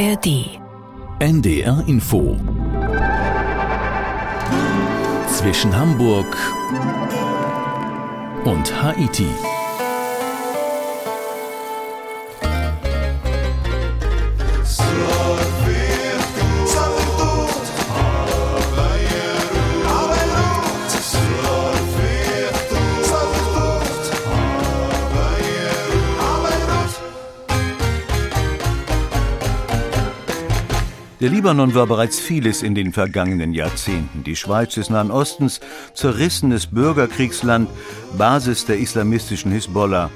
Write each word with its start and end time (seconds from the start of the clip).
ARD. 0.00 0.60
NDR 1.18 1.82
Info. 1.88 2.36
Zwischen 5.26 5.76
Hamburg 5.76 6.36
und 8.44 8.82
Haiti. 8.82 9.26
Der 31.20 31.30
Libanon 31.30 31.74
war 31.74 31.88
bereits 31.88 32.20
vieles 32.20 32.62
in 32.62 32.76
den 32.76 32.92
vergangenen 32.92 33.52
Jahrzehnten. 33.52 34.22
Die 34.22 34.36
Schweiz 34.36 34.74
des 34.74 34.88
Nahen 34.88 35.10
Ostens, 35.10 35.58
zerrissenes 35.92 36.68
Bürgerkriegsland, 36.68 37.68
Basis 38.16 38.66
der 38.66 38.78
islamistischen 38.78 39.50
Hisbollah 39.50 40.10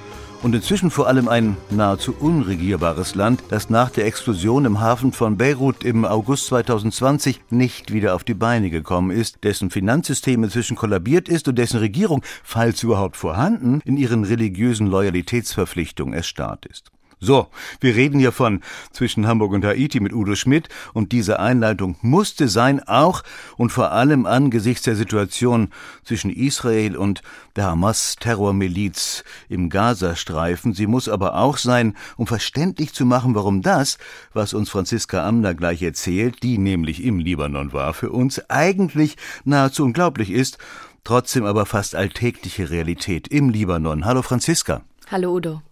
und 0.45 0.55
inzwischen 0.55 0.93
vor 0.93 1.09
allem 1.09 1.27
ein 1.27 1.57
nahezu 1.71 2.15
unregierbares 2.21 3.17
Land, 3.17 3.43
das 3.49 3.69
nach 3.69 3.91
der 3.91 4.07
Explosion 4.07 4.65
im 4.65 4.79
Hafen 4.79 5.11
von 5.11 5.37
Beirut 5.37 5.83
im 5.83 6.05
August 6.05 6.47
2020 6.47 7.41
nicht 7.51 7.93
wieder 7.93 8.15
auf 8.15 8.23
die 8.23 8.35
Beine 8.35 8.71
gekommen 8.71 9.11
ist, 9.11 9.43
dessen 9.43 9.73
Finanzsystem 9.73 10.45
inzwischen 10.45 10.77
kollabiert 10.77 11.29
ist 11.29 11.49
und 11.49 11.59
dessen 11.59 11.79
Regierung, 11.79 12.23
falls 12.45 12.81
überhaupt 12.85 13.17
vorhanden, 13.17 13.81
in 13.85 13.97
ihren 13.97 14.23
religiösen 14.23 14.87
Loyalitätsverpflichtungen 14.87 16.15
erstarrt 16.15 16.65
ist. 16.67 16.93
So, 17.25 17.47
wir 17.79 17.95
reden 17.95 18.19
hier 18.19 18.33
von 18.33 18.63
zwischen 18.91 19.29
Hamburg 19.29 19.53
und 19.53 19.65
Haiti 19.65 20.01
mit 20.01 20.13
Udo 20.13 20.35
Schmidt 20.35 20.69
und 20.93 21.13
diese 21.13 21.39
Einleitung 21.39 21.95
musste 22.03 22.49
sein, 22.49 22.83
auch 22.83 23.23
und 23.57 23.71
vor 23.71 23.93
allem 23.93 24.27
angesichts 24.27 24.83
der 24.83 24.97
Situation 24.97 25.69
zwischen 26.03 26.31
Israel 26.31 26.97
und 26.97 27.23
der 27.55 27.67
Hamas-Terrormiliz 27.67 29.23
im 29.49 29.71
Gazastreifen. 29.71 30.75
Sie 30.75 30.89
muss 30.89 31.09
aber 31.09 31.37
auch 31.37 31.59
sein, 31.59 31.97
um 32.17 32.27
verständlich 32.27 32.93
zu 32.93 33.07
machen, 33.07 33.37
warum 33.37 33.63
das, 33.63 33.99
was 34.33 34.53
uns 34.53 34.69
Franziska 34.69 35.25
Amner 35.25 35.55
gleich 35.55 35.81
erzählt, 35.81 36.43
die 36.43 36.59
nämlich 36.59 37.05
im 37.05 37.21
Libanon 37.21 37.73
war, 37.73 37.95
für 37.95 38.11
uns 38.11 38.51
eigentlich 38.51 39.17
nahezu 39.45 39.85
unglaublich 39.85 40.33
ist, 40.33 40.59
trotzdem 41.05 41.45
aber 41.45 41.67
fast 41.67 41.95
alltägliche 41.95 42.71
Realität 42.71 43.29
im 43.29 43.49
Libanon. 43.49 44.07
Hallo 44.07 44.23
Franziska. 44.23 44.83
Hallo 45.09 45.37
Udo. 45.37 45.63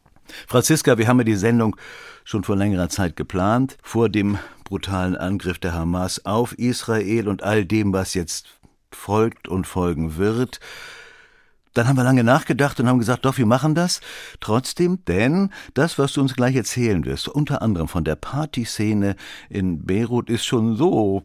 Franziska, 0.47 0.99
wir 0.99 1.09
haben 1.09 1.19
ja 1.19 1.25
die 1.25 1.37
Sendung 1.37 1.77
schon 2.25 2.45
vor 2.45 2.57
längerer 2.57 2.89
Zeit 2.89 3.17
geplant, 3.17 3.77
vor 3.83 4.09
dem 4.09 4.39
brutalen 4.65 5.17
Angriff 5.17 5.59
der 5.59 5.75
Hamas 5.75 6.25
auf 6.25 6.53
Israel 6.59 7.29
und 7.29 7.43
all 7.43 7.65
dem, 7.65 7.93
was 7.93 8.15
jetzt 8.15 8.47
folgt 8.93 9.49
und 9.49 9.67
folgen 9.67 10.17
wird. 10.17 10.61
Dann 11.75 11.87
haben 11.87 11.97
wir 11.97 12.05
lange 12.05 12.25
nachgedacht 12.25 12.81
und 12.81 12.89
haben 12.89 12.99
gesagt, 12.99 13.25
doch, 13.25 13.39
wir 13.39 13.47
machen 13.47 13.75
das. 13.75 14.01
Trotzdem, 14.41 15.05
denn 15.05 15.51
das, 15.75 15.99
was 15.99 16.13
du 16.13 16.21
uns 16.21 16.35
gleich 16.35 16.57
erzählen 16.57 17.05
wirst, 17.05 17.29
unter 17.29 17.63
anderem 17.63 17.87
von 17.87 18.03
der 18.03 18.17
Partyszene 18.17 19.15
in 19.49 19.85
Beirut, 19.85 20.31
ist 20.31 20.45
schon 20.45 20.77
so 20.77 21.23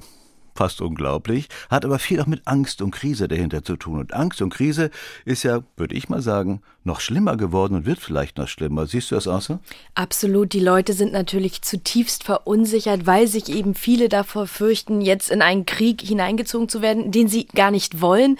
fast 0.56 0.81
unglaublich, 0.81 1.48
hat 1.70 1.86
aber 1.86 2.00
viel 2.00 2.22
auch 2.22 2.25
mit 2.25 2.42
Angst 2.45 2.81
und 2.81 2.92
Krise 2.92 3.28
dahinter 3.28 3.64
zu 3.64 3.75
tun. 3.75 4.00
Und 4.00 4.14
Angst 4.14 4.42
und 4.42 4.50
Krise 4.50 4.89
ist 5.25 5.44
ja, 5.44 5.61
würde 5.75 5.95
ich 5.95 6.09
mal 6.09 6.22
sagen, 6.22 6.61
noch 6.84 7.02
schlimmer 7.02 7.36
geworden 7.36 7.75
und 7.75 7.86
wird 7.86 8.00
vielleicht 8.00 8.38
noch 8.38 8.48
schlimmer. 8.48 8.88
Siehst 8.88 9.11
du 9.11 9.16
das 9.16 9.28
auch 9.28 9.42
so? 9.42 9.59
Absolut. 9.95 10.53
Die 10.53 10.59
Leute 10.59 10.94
sind 10.94 11.11
natürlich 11.11 11.61
zutiefst 11.61 12.23
verunsichert, 12.23 13.06
weil 13.06 13.28
sich 13.28 13.50
eben 13.50 13.76
viele 13.76 14.08
davor 14.08 14.48
fürchten, 14.48 15.02
jetzt 15.02 15.30
in 15.30 15.42
einen 15.42 15.66
Krieg 15.66 16.02
hineingezogen 16.02 16.70
zu 16.70 16.81
werden, 16.81 17.11
den 17.11 17.27
sie 17.27 17.45
gar 17.45 17.72
nicht 17.72 18.02
wollen. 18.02 18.37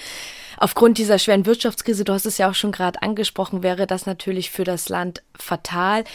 Aufgrund 0.58 0.98
dieser 0.98 1.20
schweren 1.20 1.46
Wirtschaftskrise, 1.46 2.06
du 2.06 2.14
hast 2.14 2.26
es 2.26 2.38
ja 2.38 2.50
auch 2.50 2.56
schon 2.56 2.72
gerade 2.72 3.02
angesprochen, 3.02 3.62
wäre 3.62 3.88
das 3.88 4.06
natürlich 4.06 4.52
für 4.52 4.64
das 4.64 4.88
Land 4.90 5.22
fatal. 5.38 6.06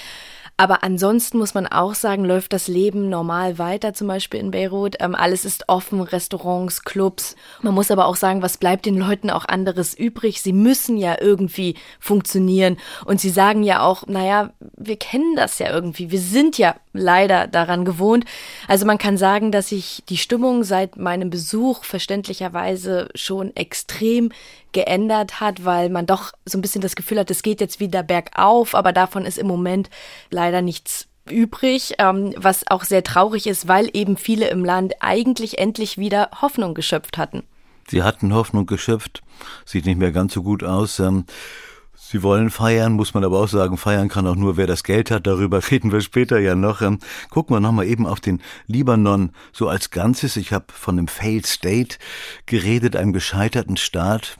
Aber 0.60 0.84
ansonsten 0.84 1.38
muss 1.38 1.54
man 1.54 1.66
auch 1.66 1.94
sagen, 1.94 2.22
läuft 2.22 2.52
das 2.52 2.68
Leben 2.68 3.08
normal 3.08 3.56
weiter, 3.56 3.94
zum 3.94 4.08
Beispiel 4.08 4.40
in 4.40 4.50
Beirut. 4.50 4.96
Ähm, 5.00 5.14
alles 5.14 5.46
ist 5.46 5.70
offen, 5.70 6.02
Restaurants, 6.02 6.82
Clubs. 6.82 7.34
Man 7.62 7.72
muss 7.72 7.90
aber 7.90 8.04
auch 8.04 8.16
sagen, 8.16 8.42
was 8.42 8.58
bleibt 8.58 8.84
den 8.84 8.98
Leuten 8.98 9.30
auch 9.30 9.46
anderes 9.46 9.94
übrig? 9.94 10.42
Sie 10.42 10.52
müssen 10.52 10.98
ja 10.98 11.16
irgendwie 11.18 11.76
funktionieren. 11.98 12.76
Und 13.06 13.22
sie 13.22 13.30
sagen 13.30 13.62
ja 13.62 13.80
auch, 13.80 14.06
naja, 14.06 14.50
wir 14.76 14.98
kennen 14.98 15.34
das 15.34 15.58
ja 15.60 15.72
irgendwie. 15.72 16.10
Wir 16.10 16.20
sind 16.20 16.58
ja 16.58 16.74
leider 16.92 17.46
daran 17.46 17.86
gewohnt. 17.86 18.26
Also 18.68 18.84
man 18.84 18.98
kann 18.98 19.16
sagen, 19.16 19.52
dass 19.52 19.70
sich 19.70 20.02
die 20.10 20.18
Stimmung 20.18 20.62
seit 20.62 20.98
meinem 20.98 21.30
Besuch 21.30 21.84
verständlicherweise 21.84 23.08
schon 23.14 23.56
extrem 23.56 24.30
geändert 24.72 25.40
hat, 25.40 25.64
weil 25.64 25.90
man 25.90 26.06
doch 26.06 26.32
so 26.44 26.58
ein 26.58 26.62
bisschen 26.62 26.80
das 26.80 26.96
Gefühl 26.96 27.18
hat, 27.18 27.30
es 27.30 27.42
geht 27.42 27.60
jetzt 27.60 27.80
wieder 27.80 28.02
bergauf, 28.02 28.74
aber 28.74 28.92
davon 28.92 29.24
ist 29.24 29.38
im 29.38 29.46
Moment 29.46 29.90
leider 30.30 30.62
nichts 30.62 31.08
übrig, 31.28 31.94
ähm, 31.98 32.34
was 32.36 32.66
auch 32.68 32.84
sehr 32.84 33.04
traurig 33.04 33.46
ist, 33.46 33.68
weil 33.68 33.90
eben 33.92 34.16
viele 34.16 34.48
im 34.48 34.64
Land 34.64 34.94
eigentlich 35.00 35.58
endlich 35.58 35.98
wieder 35.98 36.30
Hoffnung 36.40 36.74
geschöpft 36.74 37.18
hatten. 37.18 37.44
Sie 37.88 38.02
hatten 38.02 38.34
Hoffnung 38.34 38.66
geschöpft, 38.66 39.22
sieht 39.64 39.86
nicht 39.86 39.98
mehr 39.98 40.12
ganz 40.12 40.34
so 40.34 40.42
gut 40.42 40.62
aus. 40.62 40.98
Ähm 40.98 41.24
Sie 42.02 42.24
wollen 42.24 42.50
feiern, 42.50 42.94
muss 42.94 43.14
man 43.14 43.22
aber 43.22 43.38
auch 43.38 43.46
sagen, 43.46 43.76
feiern 43.76 44.08
kann 44.08 44.26
auch 44.26 44.34
nur, 44.34 44.56
wer 44.56 44.66
das 44.66 44.82
Geld 44.82 45.12
hat. 45.12 45.28
Darüber 45.28 45.60
reden 45.70 45.92
wir 45.92 46.00
später 46.00 46.40
ja 46.40 46.56
noch. 46.56 46.80
Ähm, 46.80 46.98
gucken 47.28 47.54
wir 47.54 47.60
nochmal 47.60 47.86
eben 47.86 48.04
auf 48.04 48.18
den 48.18 48.42
Libanon 48.66 49.30
so 49.52 49.68
als 49.68 49.90
Ganzes. 49.90 50.36
Ich 50.36 50.52
habe 50.52 50.64
von 50.72 50.98
einem 50.98 51.06
Failed 51.06 51.46
State 51.46 51.98
geredet, 52.46 52.96
einem 52.96 53.12
gescheiterten 53.12 53.76
Staat. 53.76 54.38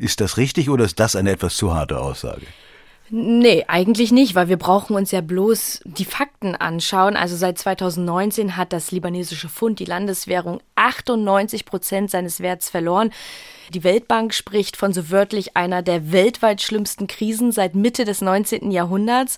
Ist 0.00 0.22
das 0.22 0.38
richtig 0.38 0.70
oder 0.70 0.86
ist 0.86 0.98
das 0.98 1.14
eine 1.14 1.30
etwas 1.30 1.56
zu 1.56 1.74
harte 1.74 2.00
Aussage? 2.00 2.46
Nee, 3.10 3.64
eigentlich 3.68 4.12
nicht, 4.12 4.34
weil 4.34 4.48
wir 4.48 4.56
brauchen 4.56 4.96
uns 4.96 5.10
ja 5.10 5.20
bloß 5.20 5.80
die 5.84 6.06
Fakten 6.06 6.54
anschauen. 6.54 7.16
Also 7.16 7.36
seit 7.36 7.58
2019 7.58 8.56
hat 8.56 8.72
das 8.72 8.92
libanesische 8.92 9.50
Pfund, 9.50 9.78
die 9.78 9.84
Landeswährung, 9.84 10.62
98 10.76 11.66
Prozent 11.66 12.10
seines 12.10 12.40
Werts 12.40 12.70
verloren. 12.70 13.12
Die 13.74 13.84
Weltbank 13.84 14.32
spricht 14.32 14.78
von 14.78 14.94
so 14.94 15.10
wörtlich 15.10 15.54
einer 15.56 15.82
der 15.82 16.12
weltweit 16.12 16.62
schlimmsten 16.62 17.06
Krisen 17.06 17.52
seit 17.52 17.74
Mitte 17.74 18.06
des 18.06 18.22
19. 18.22 18.70
Jahrhunderts. 18.70 19.36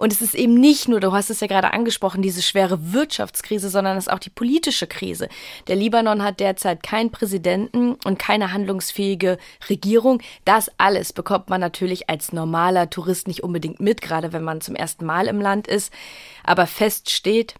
Und 0.00 0.14
es 0.14 0.22
ist 0.22 0.34
eben 0.34 0.54
nicht 0.54 0.88
nur, 0.88 0.98
du 0.98 1.12
hast 1.12 1.28
es 1.28 1.40
ja 1.40 1.46
gerade 1.46 1.74
angesprochen, 1.74 2.22
diese 2.22 2.40
schwere 2.40 2.94
Wirtschaftskrise, 2.94 3.68
sondern 3.68 3.98
es 3.98 4.06
ist 4.06 4.12
auch 4.12 4.18
die 4.18 4.30
politische 4.30 4.86
Krise. 4.86 5.28
Der 5.66 5.76
Libanon 5.76 6.22
hat 6.22 6.40
derzeit 6.40 6.82
keinen 6.82 7.10
Präsidenten 7.10 7.96
und 8.06 8.18
keine 8.18 8.50
handlungsfähige 8.50 9.36
Regierung. 9.68 10.22
Das 10.46 10.70
alles 10.78 11.12
bekommt 11.12 11.50
man 11.50 11.60
natürlich 11.60 12.08
als 12.08 12.32
normaler 12.32 12.88
Tourist 12.88 13.28
nicht 13.28 13.42
unbedingt 13.42 13.78
mit, 13.78 14.00
gerade 14.00 14.32
wenn 14.32 14.42
man 14.42 14.62
zum 14.62 14.74
ersten 14.74 15.04
Mal 15.04 15.26
im 15.26 15.38
Land 15.38 15.66
ist. 15.68 15.92
Aber 16.44 16.66
fest 16.66 17.10
steht, 17.10 17.56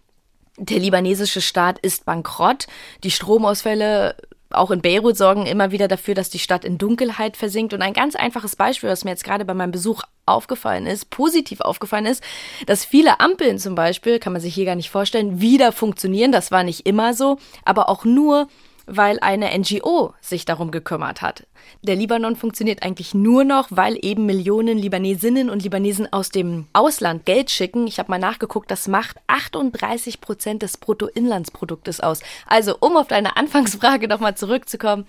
der 0.57 0.79
libanesische 0.79 1.41
Staat 1.41 1.77
ist 1.77 2.05
bankrott. 2.05 2.65
Die 3.03 3.11
Stromausfälle 3.11 4.15
auch 4.53 4.71
in 4.71 4.81
Beirut 4.81 5.17
sorgen 5.17 5.45
immer 5.45 5.71
wieder 5.71 5.87
dafür, 5.87 6.15
dass 6.15 6.29
die 6.29 6.39
Stadt 6.39 6.65
in 6.65 6.77
Dunkelheit 6.77 7.37
versinkt. 7.37 7.73
Und 7.73 7.81
ein 7.81 7.93
ganz 7.93 8.15
einfaches 8.15 8.55
Beispiel, 8.55 8.89
was 8.89 9.03
mir 9.03 9.11
jetzt 9.11 9.23
gerade 9.23 9.45
bei 9.45 9.53
meinem 9.53 9.71
Besuch 9.71 10.03
aufgefallen 10.25 10.85
ist, 10.85 11.09
positiv 11.09 11.61
aufgefallen 11.61 12.05
ist, 12.05 12.23
dass 12.65 12.85
viele 12.85 13.19
Ampeln 13.19 13.59
zum 13.59 13.75
Beispiel, 13.75 14.19
kann 14.19 14.33
man 14.33 14.41
sich 14.41 14.53
hier 14.53 14.65
gar 14.65 14.75
nicht 14.75 14.89
vorstellen, 14.89 15.41
wieder 15.41 15.71
funktionieren. 15.71 16.31
Das 16.31 16.51
war 16.51 16.63
nicht 16.63 16.85
immer 16.85 17.13
so, 17.13 17.37
aber 17.65 17.89
auch 17.89 18.05
nur, 18.05 18.47
weil 18.85 19.19
eine 19.19 19.57
NGO 19.57 20.13
sich 20.21 20.45
darum 20.45 20.71
gekümmert 20.71 21.21
hat. 21.21 21.47
Der 21.83 21.95
Libanon 21.95 22.35
funktioniert 22.35 22.83
eigentlich 22.83 23.13
nur 23.13 23.43
noch, 23.43 23.67
weil 23.69 23.97
eben 24.01 24.25
Millionen 24.25 24.77
Libanesinnen 24.77 25.49
und 25.49 25.63
Libanesen 25.63 26.11
aus 26.11 26.29
dem 26.29 26.67
Ausland 26.73 27.25
Geld 27.25 27.51
schicken. 27.51 27.87
Ich 27.87 27.99
habe 27.99 28.09
mal 28.09 28.19
nachgeguckt, 28.19 28.71
das 28.71 28.87
macht 28.87 29.17
38 29.27 30.21
Prozent 30.21 30.61
des 30.61 30.77
Bruttoinlandsproduktes 30.77 31.99
aus. 31.99 32.21
Also, 32.45 32.75
um 32.79 32.97
auf 32.97 33.07
deine 33.07 33.37
Anfangsfrage 33.37 34.07
nochmal 34.07 34.35
zurückzukommen, 34.35 35.05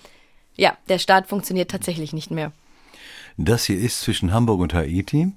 ja, 0.56 0.76
der 0.88 0.98
Staat 0.98 1.28
funktioniert 1.28 1.70
tatsächlich 1.70 2.12
nicht 2.12 2.30
mehr. 2.30 2.52
Das 3.36 3.64
hier 3.64 3.78
ist 3.78 4.02
zwischen 4.02 4.32
Hamburg 4.32 4.60
und 4.60 4.74
Haiti. 4.74 5.32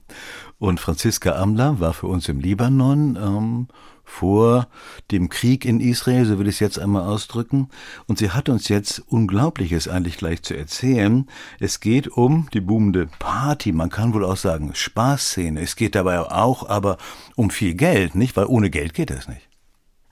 Und 0.60 0.80
Franziska 0.80 1.36
Amler 1.36 1.80
war 1.80 1.94
für 1.94 2.08
uns 2.08 2.28
im 2.30 2.40
Libanon 2.40 3.16
ähm, 3.16 3.68
vor 4.06 4.68
dem 5.12 5.30
Krieg 5.30 5.66
in 5.66 5.80
Israel, 5.80 6.26
so 6.26 6.40
will 6.40 6.48
ich 6.48 6.56
es 6.56 6.60
jetzt 6.60 6.80
einmal 6.80 7.04
ausdrücken. 7.04 7.70
Und 8.08 8.20
sie 8.20 8.32
hat 8.32 8.48
uns 8.48 8.70
jetzt 8.70 9.00
Unglaubliches 9.08 9.88
eigentlich 9.88 10.18
gleich 10.18 10.44
zu 10.44 10.56
erzählen. 10.56 11.28
Es 11.60 11.80
geht 11.80 12.08
um 12.08 12.48
die 12.54 12.62
boomende 12.62 13.08
Party, 13.20 13.72
man 13.72 13.90
kann 13.90 14.14
wohl 14.14 14.24
auch 14.24 14.38
sagen 14.38 14.72
Spaßszene. 14.74 15.60
Es 15.60 15.76
geht 15.76 15.96
dabei 15.96 16.20
auch 16.20 16.70
aber 16.70 16.98
um 17.36 17.50
viel 17.50 17.74
Geld, 17.74 18.16
nicht? 18.16 18.38
Weil 18.38 18.46
ohne 18.46 18.70
Geld 18.70 18.94
geht 18.94 19.10
das 19.10 19.28
nicht. 19.28 19.50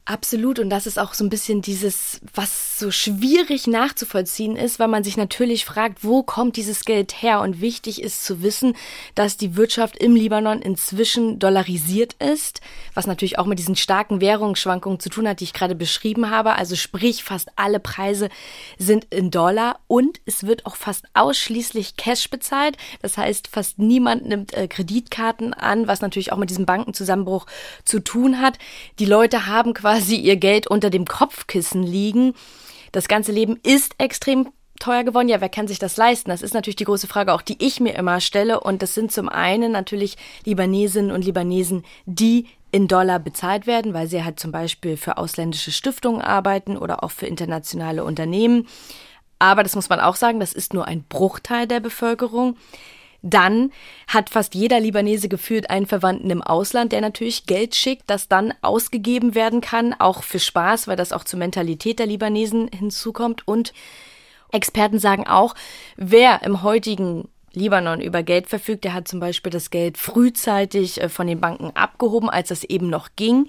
Absolut. 0.05 0.59
Und 0.59 0.69
das 0.69 0.85
ist 0.85 0.99
auch 0.99 1.13
so 1.13 1.23
ein 1.23 1.29
bisschen 1.29 1.61
dieses, 1.61 2.19
was 2.33 2.77
so 2.77 2.91
schwierig 2.91 3.67
nachzuvollziehen 3.67 4.57
ist, 4.57 4.77
weil 4.77 4.89
man 4.89 5.05
sich 5.05 5.15
natürlich 5.15 5.63
fragt, 5.63 6.03
wo 6.03 6.23
kommt 6.23 6.57
dieses 6.57 6.83
Geld 6.83 7.21
her? 7.21 7.39
Und 7.39 7.61
wichtig 7.61 8.01
ist 8.01 8.25
zu 8.25 8.43
wissen, 8.43 8.75
dass 9.15 9.37
die 9.37 9.55
Wirtschaft 9.55 9.97
im 9.97 10.17
Libanon 10.17 10.61
inzwischen 10.61 11.39
dollarisiert 11.39 12.15
ist, 12.21 12.59
was 12.93 13.07
natürlich 13.07 13.39
auch 13.39 13.45
mit 13.45 13.59
diesen 13.59 13.77
starken 13.77 14.19
Währungsschwankungen 14.19 14.99
zu 14.99 15.07
tun 15.07 15.25
hat, 15.25 15.39
die 15.39 15.45
ich 15.45 15.53
gerade 15.53 15.73
beschrieben 15.75 16.29
habe. 16.29 16.55
Also 16.55 16.75
sprich, 16.75 17.23
fast 17.23 17.47
alle 17.55 17.79
Preise 17.79 18.27
sind 18.77 19.05
in 19.09 19.31
Dollar 19.31 19.79
und 19.87 20.19
es 20.25 20.45
wird 20.45 20.65
auch 20.65 20.75
fast 20.75 21.05
ausschließlich 21.13 21.95
Cash 21.95 22.29
bezahlt. 22.29 22.75
Das 23.01 23.17
heißt, 23.17 23.47
fast 23.47 23.79
niemand 23.79 24.25
nimmt 24.25 24.53
äh, 24.53 24.67
Kreditkarten 24.67 25.53
an, 25.53 25.87
was 25.87 26.01
natürlich 26.01 26.33
auch 26.33 26.37
mit 26.37 26.49
diesem 26.49 26.65
Bankenzusammenbruch 26.65 27.45
zu 27.85 28.01
tun 28.01 28.41
hat. 28.41 28.57
Die 28.99 29.05
Leute 29.05 29.45
haben 29.45 29.73
quasi 29.73 29.92
quasi 29.93 30.15
ihr 30.15 30.37
Geld 30.37 30.65
unter 30.65 30.89
dem 30.89 31.05
Kopfkissen 31.05 31.83
liegen. 31.83 32.33
Das 32.91 33.07
ganze 33.07 33.31
Leben 33.31 33.59
ist 33.61 33.93
extrem 33.99 34.49
teuer 34.79 35.03
geworden. 35.03 35.29
Ja, 35.29 35.39
wer 35.39 35.49
kann 35.49 35.67
sich 35.67 35.77
das 35.77 35.97
leisten? 35.97 36.31
Das 36.31 36.41
ist 36.41 36.55
natürlich 36.55 36.77
die 36.77 36.85
große 36.85 37.05
Frage, 37.05 37.31
auch 37.31 37.43
die 37.43 37.63
ich 37.63 37.79
mir 37.79 37.93
immer 37.93 38.19
stelle. 38.19 38.59
Und 38.59 38.81
das 38.81 38.95
sind 38.95 39.11
zum 39.11 39.29
einen 39.29 39.71
natürlich 39.71 40.17
Libanesinnen 40.45 41.11
und 41.11 41.23
Libanesen, 41.23 41.83
die 42.07 42.47
in 42.71 42.87
Dollar 42.87 43.19
bezahlt 43.19 43.67
werden, 43.67 43.93
weil 43.93 44.07
sie 44.07 44.23
halt 44.23 44.39
zum 44.39 44.51
Beispiel 44.51 44.97
für 44.97 45.17
ausländische 45.17 45.71
Stiftungen 45.71 46.21
arbeiten 46.21 46.75
oder 46.75 47.03
auch 47.03 47.11
für 47.11 47.27
internationale 47.27 48.03
Unternehmen. 48.03 48.67
Aber 49.37 49.61
das 49.61 49.75
muss 49.75 49.89
man 49.89 49.99
auch 49.99 50.15
sagen, 50.15 50.39
das 50.39 50.53
ist 50.53 50.73
nur 50.73 50.87
ein 50.87 51.03
Bruchteil 51.03 51.67
der 51.67 51.81
Bevölkerung. 51.81 52.57
Dann 53.23 53.71
hat 54.07 54.29
fast 54.29 54.53
jeder 54.53 54.81
Libanese 54.81 55.29
gefühlt 55.29 55.69
einen 55.69 55.87
Verwandten 55.87 56.29
im 56.29 56.41
Ausland, 56.41 56.91
der 56.91 56.99
natürlich 56.99 57.45
Geld 57.45 57.73
schickt, 57.73 58.03
das 58.07 58.27
dann 58.27 58.53
ausgegeben 58.61 59.33
werden 59.33 59.61
kann, 59.61 59.95
auch 59.97 60.23
für 60.23 60.39
Spaß, 60.39 60.87
weil 60.87 60.97
das 60.97 61.13
auch 61.13 61.23
zur 61.23 61.39
Mentalität 61.39 61.99
der 61.99 62.05
Libanesen 62.05 62.67
hinzukommt. 62.67 63.47
Und 63.47 63.73
Experten 64.51 64.99
sagen 64.99 65.25
auch, 65.25 65.55
wer 65.95 66.43
im 66.43 66.63
heutigen 66.63 67.29
Libanon 67.53 68.01
über 68.01 68.23
Geld 68.23 68.49
verfügt, 68.49 68.83
der 68.83 68.93
hat 68.93 69.07
zum 69.07 69.21
Beispiel 69.21 69.51
das 69.51 69.69
Geld 69.69 69.97
frühzeitig 69.97 71.01
äh, 71.01 71.07
von 71.07 71.25
den 71.25 71.39
Banken 71.39 71.71
abgehoben, 71.75 72.29
als 72.29 72.49
das 72.49 72.65
eben 72.65 72.89
noch 72.89 73.09
ging 73.15 73.47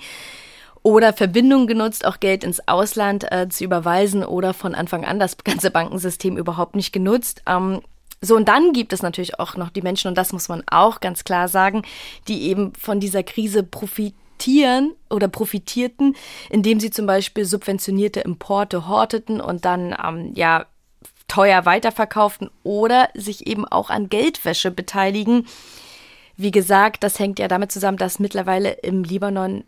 oder 0.85 1.15
Verbindungen 1.15 1.67
genutzt, 1.67 2.05
auch 2.05 2.21
Geld 2.21 2.45
ins 2.45 2.69
Ausland 2.69 3.33
äh, 3.33 3.49
zu 3.49 3.65
überweisen 3.65 4.23
oder 4.23 4.53
von 4.53 4.75
Anfang 4.75 5.05
an 5.05 5.19
das 5.19 5.39
ganze 5.39 5.71
Bankensystem 5.71 6.37
überhaupt 6.37 6.77
nicht 6.77 6.93
genutzt. 6.93 7.43
Ähm, 7.47 7.81
so, 8.25 8.37
und 8.37 8.49
dann 8.49 8.73
gibt 8.73 8.93
es 8.93 9.03
natürlich 9.03 9.39
auch 9.39 9.57
noch 9.57 9.71
die 9.71 9.83
Menschen, 9.83 10.09
und 10.09 10.19
das 10.19 10.33
muss 10.33 10.49
man 10.49 10.63
auch 10.67 11.01
ganz 11.01 11.25
klar 11.25 11.49
sagen, 11.49 11.83
die 12.29 12.43
eben 12.45 12.73
von 12.75 13.01
dieser 13.01 13.23
Krise 13.23 13.63
profitieren 13.63 14.95
oder 15.11 15.29
profitierten, 15.29 16.17
indem 16.51 16.81
sie 16.81 16.91
zum 16.91 17.07
Beispiel 17.07 17.45
subventionierte 17.45 18.21
Importe 18.21 18.89
horteten 18.89 19.41
und 19.41 19.65
dann 19.65 19.95
ähm, 20.03 20.33
ja 20.35 20.67
teuer 21.29 21.65
weiterverkauften 21.65 22.51
oder 22.63 23.09
sich 23.15 23.47
eben 23.47 23.67
auch 23.67 23.91
an 23.91 24.09
Geldwäsche 24.09 24.71
beteiligen. 24.71 25.47
Wie 26.37 26.51
gesagt, 26.51 27.03
das 27.03 27.19
hängt 27.19 27.39
ja 27.39 27.49
damit 27.49 27.73
zusammen, 27.73 27.99
dass 27.99 28.19
mittlerweile 28.19 28.73
im 28.73 29.05
Libanon 29.05 29.65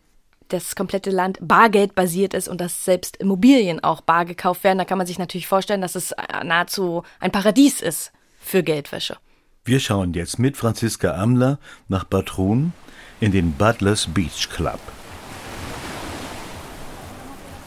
das 0.49 0.75
komplette 0.75 1.09
Land 1.09 1.39
bargeldbasiert 1.41 2.33
ist 2.33 2.47
und 2.47 2.61
dass 2.61 2.85
selbst 2.85 3.17
Immobilien 3.17 3.83
auch 3.83 4.01
bar 4.01 4.25
gekauft 4.25 4.63
werden. 4.63 4.77
Da 4.77 4.85
kann 4.85 4.97
man 4.97 5.07
sich 5.07 5.19
natürlich 5.19 5.47
vorstellen, 5.47 5.81
dass 5.81 5.95
es 5.95 6.15
nahezu 6.43 7.03
ein 7.19 7.31
Paradies 7.31 7.81
ist 7.81 8.11
für 8.47 8.63
Geldwäsche. 8.63 9.17
Wir 9.65 9.79
schauen 9.79 10.13
jetzt 10.13 10.39
mit 10.39 10.55
Franziska 10.55 11.13
Amler 11.13 11.59
nach 11.89 12.05
Batrun 12.05 12.71
in 13.19 13.31
den 13.31 13.51
Butlers 13.51 14.07
Beach 14.07 14.49
Club. 14.49 14.79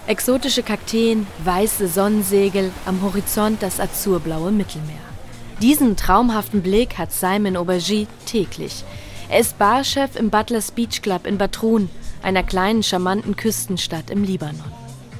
Exotische 0.07 0.63
Kakteen, 0.63 1.27
weiße 1.45 1.87
Sonnensegel, 1.87 2.73
am 2.87 3.03
Horizont 3.03 3.63
das 3.63 3.79
azurblaue 3.79 4.51
Mittelmeer. 4.51 4.97
Diesen 5.61 5.97
traumhaften 5.97 6.63
Blick 6.63 6.97
hat 6.97 7.13
Simon 7.13 7.57
Aubergy 7.57 8.09
täglich. 8.25 8.83
Er 9.29 9.41
ist 9.41 9.59
Barchef 9.59 10.17
im 10.17 10.31
Butlers 10.31 10.73
Beach 10.73 11.03
Club 11.03 11.27
in 11.27 11.37
Batrun, 11.37 11.91
einer 12.23 12.43
kleinen, 12.43 12.83
charmanten 12.83 13.37
Küstenstadt 13.37 14.11
im 14.11 14.25
Libanon. 14.25 14.73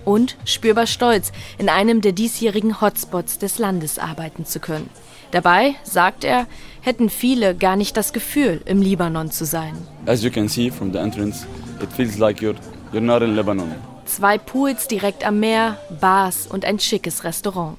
Und 0.07 0.37
spürbar 0.47 0.87
stolz, 0.87 1.31
in 1.59 1.69
einem 1.69 2.01
der 2.01 2.13
diesjährigen 2.13 2.81
Hotspots 2.81 3.39
des 3.39 3.59
Landes 3.59 3.99
arbeiten 3.99 4.47
zu 4.47 4.59
können. 4.59 4.89
Dabei, 5.31 5.75
sagt 5.85 6.25
er, 6.25 6.47
hätten 6.81 7.09
viele 7.09 7.55
gar 7.55 7.77
nicht 7.77 7.97
das 7.97 8.13
Gefühl, 8.13 8.61
im 8.65 8.83
Libanon 8.83 9.31
zu 9.31 9.45
sein. 9.45 9.75
As 10.07 10.23
you 10.23 10.31
can 10.31 10.49
see 10.49 10.71
from 10.71 10.93
the 10.93 10.99
entrance, 10.99 11.47
it 11.83 11.93
feels 11.93 12.19
like 12.19 12.41
you're, 12.41 12.57
you're 12.93 13.01
not 13.01 13.23
in 13.23 13.37
Lebanon. 13.37 13.75
Zwei 14.07 14.39
Pools 14.39 14.89
direkt 14.89 15.25
am 15.25 15.39
Meer, 15.39 15.77
Bars 16.01 16.47
und 16.49 16.65
ein 16.65 16.81
schickes 16.81 17.23
Restaurant. 17.23 17.79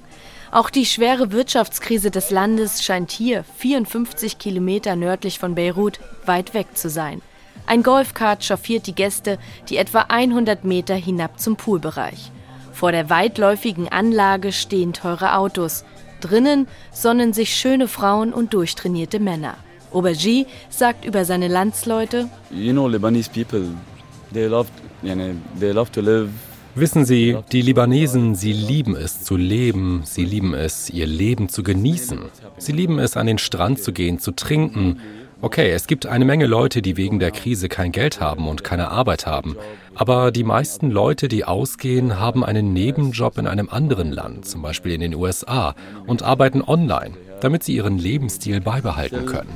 Auch 0.52 0.70
die 0.70 0.86
schwere 0.86 1.32
Wirtschaftskrise 1.32 2.12
des 2.12 2.30
Landes 2.30 2.84
scheint 2.84 3.12
hier, 3.12 3.44
54 3.58 4.38
Kilometer 4.38 4.96
nördlich 4.96 5.40
von 5.40 5.56
Beirut, 5.56 6.00
weit 6.26 6.54
weg 6.54 6.68
zu 6.76 6.90
sein. 6.90 7.22
Ein 7.68 7.84
Golfkart 7.84 8.44
chauffiert 8.44 8.88
die 8.88 8.96
Gäste, 8.96 9.38
die 9.70 9.78
etwa 9.78 10.06
100 10.10 10.64
Meter 10.64 10.96
hinab 10.96 11.40
zum 11.40 11.56
Poolbereich. 11.56 12.32
Vor 12.74 12.92
der 12.92 13.10
weitläufigen 13.10 13.90
Anlage 13.90 14.52
stehen 14.52 14.94
teure 14.94 15.36
Autos, 15.36 15.86
Drinnen 16.22 16.68
sonnen 16.94 17.34
sich 17.34 17.54
schöne 17.54 17.88
Frauen 17.88 18.32
und 18.34 18.54
durchtrainierte 18.54 19.20
Männer. 19.20 19.56
Aubergy 19.92 20.46
sagt 20.70 21.04
über 21.04 21.26
seine 21.26 21.50
Landsleute: 21.50 22.30
You 22.50 22.72
know, 22.72 22.88
Lebanese 22.88 23.30
people, 23.30 23.66
they 24.34 24.48
love, 24.48 24.70
they 25.60 25.72
love 25.72 25.92
to 25.92 26.00
live 26.02 26.30
Wissen 26.74 27.04
Sie, 27.04 27.38
die 27.52 27.62
Libanesen, 27.62 28.34
sie 28.34 28.54
lieben 28.54 28.96
es 28.96 29.26
zu 29.26 29.36
leben, 29.36 30.04
sie 30.06 30.24
lieben 30.24 30.54
es, 30.54 30.90
ihr 30.90 31.06
Leben 31.06 31.50
zu 31.50 31.64
genießen. 31.64 32.20
Sie 32.60 32.72
lieben 32.72 32.98
es, 32.98 33.18
an 33.18 33.28
den 33.28 33.40
Strand 33.40 33.84
zu 33.84 33.92
gehen, 33.92 34.20
zu 34.20 34.32
trinken, 34.32 35.02
Okay, 35.44 35.72
es 35.72 35.88
gibt 35.88 36.06
eine 36.06 36.24
Menge 36.24 36.46
Leute, 36.46 36.84
die 36.84 36.98
wegen 36.98 37.18
der 37.18 37.32
Krise 37.32 37.68
kein 37.68 37.92
Geld 37.92 38.22
haben 38.22 38.48
und 38.48 38.64
keine 38.64 38.90
Arbeit 38.92 39.26
haben. 39.26 39.58
Aber 39.96 40.32
die 40.32 40.44
meisten 40.44 40.90
Leute, 40.90 41.28
die 41.28 41.46
ausgehen, 41.46 42.20
haben 42.20 42.44
einen 42.44 42.74
Nebenjob 42.74 43.38
in 43.38 43.48
einem 43.48 43.70
anderen 43.70 44.12
Land, 44.12 44.48
zum 44.48 44.62
Beispiel 44.62 44.94
in 44.94 45.02
den 45.02 45.16
USA, 45.16 45.76
und 46.08 46.24
arbeiten 46.24 46.62
online, 46.62 47.16
damit 47.42 47.64
sie 47.64 47.76
ihren 47.76 47.98
Lebensstil 47.98 48.62
beibehalten 48.62 49.26
können. 49.26 49.50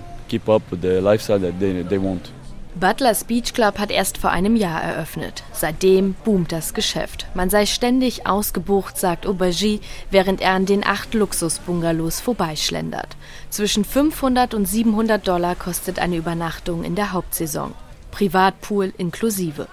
Butlers 2.77 3.23
Beach 3.23 3.53
Club 3.53 3.79
hat 3.79 3.89
erst 3.89 4.17
vor 4.17 4.31
einem 4.31 4.57
Jahr 4.57 4.83
eröffnet. 4.83 5.43
Seitdem 5.53 6.13
boomt 6.25 6.51
das 6.51 6.73
Geschäft. 6.73 7.25
Man 7.33 7.49
sei 7.49 7.65
ständig 7.65 8.27
ausgebucht, 8.27 8.97
sagt 8.97 9.25
Aubergy, 9.25 9.79
während 10.11 10.41
er 10.41 10.51
an 10.51 10.65
den 10.65 10.85
acht 10.85 11.13
Luxusbungalows 11.13 12.19
vorbeischlendert. 12.19 13.15
Zwischen 13.49 13.85
500 13.85 14.53
und 14.53 14.67
700 14.67 15.25
Dollar 15.25 15.55
kostet 15.55 15.99
eine 15.99 16.17
Übernachtung 16.17 16.83
in 16.83 16.95
der 16.95 17.13
Hauptsaison. 17.13 17.71
Privatpool 18.11 18.91
inklusive. 18.97 19.67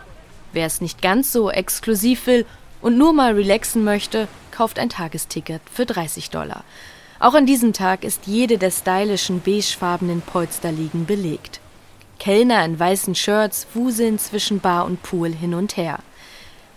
Wer 0.52 0.66
es 0.66 0.80
nicht 0.80 1.02
ganz 1.02 1.32
so 1.32 1.50
exklusiv 1.50 2.26
will 2.26 2.46
und 2.80 2.98
nur 2.98 3.12
mal 3.12 3.34
relaxen 3.34 3.84
möchte, 3.84 4.28
kauft 4.50 4.78
ein 4.78 4.90
Tagesticket 4.90 5.62
für 5.72 5.86
30 5.86 6.30
Dollar. 6.30 6.64
Auch 7.18 7.34
an 7.34 7.46
diesem 7.46 7.72
Tag 7.72 8.04
ist 8.04 8.26
jede 8.26 8.58
der 8.58 8.70
stylischen 8.70 9.40
beigefarbenen 9.40 10.22
Polsterliegen 10.22 11.06
belegt. 11.06 11.60
Kellner 12.18 12.64
in 12.64 12.78
weißen 12.78 13.14
Shirts 13.14 13.66
wuseln 13.74 14.18
zwischen 14.18 14.60
Bar 14.60 14.84
und 14.84 15.02
Pool 15.02 15.32
hin 15.32 15.54
und 15.54 15.76
her. 15.76 16.00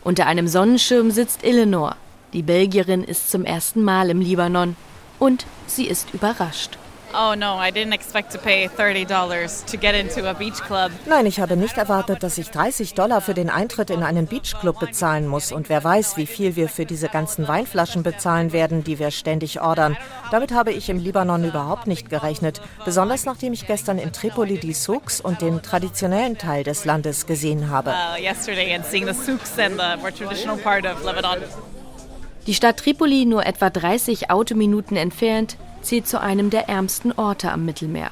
Unter 0.03 0.27
einem 0.27 0.47
Sonnenschirm 0.47 1.11
sitzt 1.11 1.43
Eleanor. 1.43 1.95
Die 2.33 2.43
Belgierin 2.43 3.03
ist 3.03 3.31
zum 3.31 3.43
ersten 3.43 3.83
Mal 3.83 4.09
im 4.09 4.21
Libanon 4.21 4.75
und 5.19 5.45
sie 5.67 5.87
ist 5.87 6.13
überrascht. 6.13 6.77
Oh 7.17 7.33
no, 7.33 7.57
I 7.57 7.71
didn't 7.71 7.93
expect 7.93 8.33
to 8.33 8.37
pay 8.37 8.67
$30 8.67 9.65
to 9.71 9.77
get 9.77 9.95
into 9.95 10.29
a 10.29 10.33
beach 10.33 10.59
club. 10.61 10.91
Nein, 11.05 11.25
ich 11.25 11.39
habe 11.39 11.55
nicht 11.55 11.77
erwartet, 11.77 12.23
dass 12.23 12.37
ich 12.37 12.49
30 12.51 12.93
Dollar 12.93 13.21
für 13.21 13.33
den 13.33 13.49
Eintritt 13.49 13.89
in 13.89 14.03
einen 14.03 14.27
Beachclub 14.27 14.79
bezahlen 14.79 15.25
muss. 15.25 15.53
Und 15.53 15.69
wer 15.69 15.81
weiß, 15.81 16.17
wie 16.17 16.25
viel 16.25 16.57
wir 16.57 16.67
für 16.67 16.85
diese 16.85 17.07
ganzen 17.07 17.47
Weinflaschen 17.47 18.03
bezahlen 18.03 18.51
werden, 18.51 18.83
die 18.83 18.99
wir 18.99 19.11
ständig 19.11 19.61
ordern. 19.61 19.95
Damit 20.29 20.51
habe 20.51 20.73
ich 20.73 20.89
im 20.89 20.99
Libanon 20.99 21.45
überhaupt 21.45 21.87
nicht 21.87 22.09
gerechnet. 22.09 22.59
Besonders 22.83 23.25
nachdem 23.25 23.53
ich 23.53 23.65
gestern 23.65 23.97
in 23.97 24.11
Tripoli 24.11 24.59
die 24.59 24.73
Souks 24.73 25.21
und 25.21 25.41
den 25.41 25.61
traditionellen 25.61 26.37
Teil 26.37 26.65
des 26.65 26.83
Landes 26.83 27.27
gesehen 27.27 27.69
habe. 27.69 27.91
Uh, 27.91 28.21
yesterday 28.21 28.75
and 28.75 28.85
seeing 28.85 29.05
the 29.05 29.13
souks 29.13 29.57
and 29.57 29.79
the 29.79 29.97
more 30.01 30.11
traditional 30.11 30.57
part 30.57 30.85
of 30.85 31.01
Lebanon. 31.05 31.39
Die 32.45 32.53
Stadt 32.53 32.77
Tripoli, 32.77 33.25
nur 33.25 33.45
etwa 33.45 33.69
30 33.69 34.29
Autominuten 34.29 34.97
entfernt, 34.97 35.57
zählt 35.85 36.07
zu 36.07 36.19
einem 36.19 36.49
der 36.49 36.67
ärmsten 36.67 37.11
Orte 37.13 37.51
am 37.51 37.65
Mittelmeer. 37.65 38.11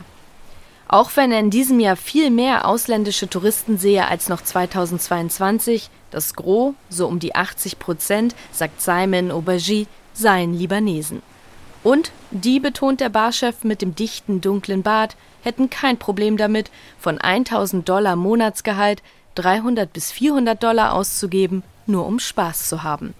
Auch 0.88 1.12
wenn 1.16 1.32
er 1.32 1.40
in 1.40 1.50
diesem 1.50 1.80
Jahr 1.80 1.96
viel 1.96 2.30
mehr 2.30 2.68
ausländische 2.68 3.30
Touristen 3.30 3.78
sehe 3.78 4.08
als 4.08 4.30
noch 4.30 4.42
2022, 4.42 5.90
das 6.12 6.36
Gros, 6.36 6.76
so 6.90 7.08
um 7.08 7.20
die 7.20 7.36
80 7.36 7.80
Prozent, 7.80 8.36
sagt 8.52 8.82
Simon 8.82 9.32
Aubergy, 9.32 9.88
seien 10.14 10.54
Libanesen. 10.54 11.24
Und 11.84 12.12
die, 12.32 12.60
betont 12.60 13.02
der 13.02 13.10
Barchef 13.10 13.64
mit 13.64 13.82
dem 13.82 13.96
dichten, 13.96 14.40
dunklen 14.40 14.84
Bart, 14.84 15.16
hätten 15.42 15.70
kein 15.70 15.98
Problem 15.98 16.38
damit, 16.38 16.70
von 17.00 17.20
1000 17.20 17.90
Dollar 17.90 18.16
Monatsgehalt 18.16 19.02
300 19.36 19.92
bis 19.92 20.12
400 20.12 20.62
Dollar 20.62 20.94
auszugeben 20.94 21.64
nur 21.88 22.06
um 22.06 22.20
Spaß 22.20 22.70
zu 22.70 22.84
haben. 22.84 23.14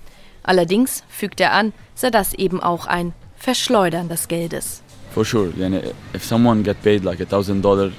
Allerdings, 0.44 1.04
fügt 1.08 1.40
er 1.40 1.54
an, 1.54 1.74
sei 1.96 2.10
das 2.10 2.34
eben 2.34 2.62
auch 2.62 2.86
ein 2.86 3.14
Verschleudern 3.44 4.08
des 4.08 4.26
Geldes. 4.30 4.82
For 5.14 5.26
sure, 5.26 5.52
yani, 5.58 5.82
if 6.14 6.24
someone 6.24 6.64
get 6.64 6.82
paid 6.82 7.04
like 7.04 7.22
a 7.22 7.26
thousand 7.26 7.62
dollar 7.62 7.92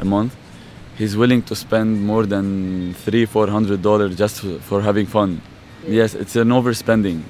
a 0.00 0.04
month, 0.04 0.32
he's 0.98 1.16
willing 1.16 1.44
to 1.44 1.54
spend 1.54 2.04
more 2.04 2.26
than 2.26 2.92
three, 3.04 3.24
four 3.24 3.48
hundred 3.48 3.82
dollars 3.82 4.16
just 4.18 4.42
for 4.68 4.82
having 4.82 5.06
fun. 5.06 5.40
Yes, 5.86 6.14
it's 6.14 6.34
an 6.34 6.50
overspending. 6.50 7.22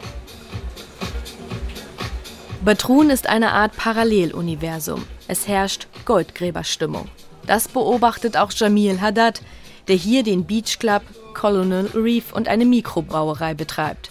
Batrun 2.65 3.11
ist 3.11 3.27
eine 3.27 3.53
Art 3.53 3.77
Paralleluniversum. 3.77 5.05
Es 5.29 5.47
herrscht 5.47 5.87
Goldgräberstimmung. 6.07 7.09
Das 7.47 7.69
beobachtet 7.69 8.39
auch 8.39 8.53
Jamil 8.53 9.03
Haddad, 9.03 9.43
der 9.87 9.97
hier 9.97 10.23
den 10.23 10.47
Beach 10.47 10.79
Club, 10.79 11.03
Colonel 11.35 11.91
Reef 11.95 12.33
und 12.33 12.49
eine 12.49 12.65
Mikrobrauerei 12.65 13.53
betreibt. 13.53 14.09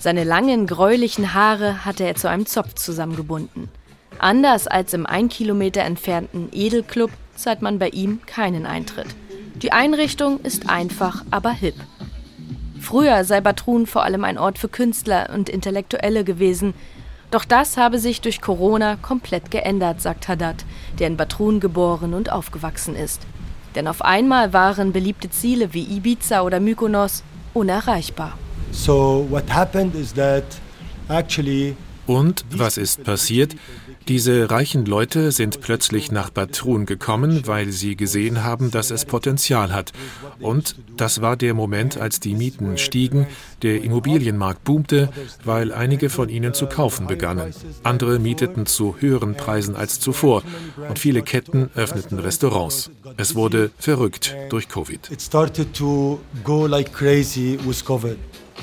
Seine 0.00 0.24
langen, 0.24 0.66
gräulichen 0.66 1.34
Haare 1.34 1.84
hatte 1.84 2.04
er 2.04 2.14
zu 2.14 2.26
einem 2.26 2.46
Zopf 2.46 2.72
zusammengebunden. 2.72 3.68
Anders 4.18 4.66
als 4.66 4.94
im 4.94 5.04
ein 5.04 5.28
Kilometer 5.28 5.82
entfernten 5.82 6.48
Edelclub 6.52 7.10
zahlt 7.36 7.60
man 7.60 7.78
bei 7.78 7.90
ihm 7.90 8.20
keinen 8.24 8.64
Eintritt. 8.64 9.08
Die 9.56 9.72
Einrichtung 9.72 10.40
ist 10.40 10.70
einfach, 10.70 11.22
aber 11.30 11.50
hip. 11.50 11.74
Früher 12.80 13.24
sei 13.24 13.42
Batrun 13.42 13.86
vor 13.86 14.02
allem 14.02 14.24
ein 14.24 14.38
Ort 14.38 14.58
für 14.58 14.70
Künstler 14.70 15.28
und 15.34 15.50
Intellektuelle 15.50 16.24
gewesen. 16.24 16.72
Doch 17.30 17.44
das 17.44 17.76
habe 17.76 17.98
sich 17.98 18.22
durch 18.22 18.40
Corona 18.40 18.96
komplett 18.96 19.50
geändert, 19.50 20.00
sagt 20.00 20.28
Haddad, 20.28 20.64
der 20.98 21.08
in 21.08 21.18
Batrun 21.18 21.60
geboren 21.60 22.14
und 22.14 22.32
aufgewachsen 22.32 22.96
ist. 22.96 23.20
Denn 23.74 23.86
auf 23.86 24.00
einmal 24.00 24.54
waren 24.54 24.92
beliebte 24.92 25.28
Ziele 25.28 25.74
wie 25.74 25.84
Ibiza 25.84 26.40
oder 26.40 26.58
Mykonos 26.58 27.22
unerreichbar. 27.52 28.38
So 28.72 29.26
what 29.28 29.48
happened 29.48 29.94
is 29.94 30.12
that 30.14 30.44
actually 31.08 31.76
und 32.10 32.44
was 32.50 32.76
ist 32.76 33.04
passiert? 33.04 33.54
Diese 34.08 34.50
reichen 34.50 34.84
Leute 34.84 35.30
sind 35.30 35.60
plötzlich 35.60 36.10
nach 36.10 36.30
Batrun 36.30 36.84
gekommen, 36.84 37.46
weil 37.46 37.70
sie 37.70 37.94
gesehen 37.94 38.42
haben, 38.42 38.72
dass 38.72 38.90
es 38.90 39.04
Potenzial 39.04 39.72
hat. 39.72 39.92
Und 40.40 40.74
das 40.96 41.20
war 41.20 41.36
der 41.36 41.54
Moment, 41.54 41.98
als 41.98 42.18
die 42.18 42.34
Mieten 42.34 42.78
stiegen, 42.78 43.28
der 43.62 43.84
Immobilienmarkt 43.84 44.64
boomte, 44.64 45.10
weil 45.44 45.72
einige 45.72 46.10
von 46.10 46.28
ihnen 46.28 46.52
zu 46.52 46.66
kaufen 46.66 47.06
begannen. 47.06 47.54
Andere 47.84 48.18
mieteten 48.18 48.66
zu 48.66 48.96
höheren 48.98 49.36
Preisen 49.36 49.76
als 49.76 50.00
zuvor 50.00 50.42
und 50.88 50.98
viele 50.98 51.22
Ketten 51.22 51.70
öffneten 51.76 52.18
Restaurants. 52.18 52.90
Es 53.18 53.36
wurde 53.36 53.70
verrückt 53.78 54.34
durch 54.48 54.68
Covid. 54.68 55.08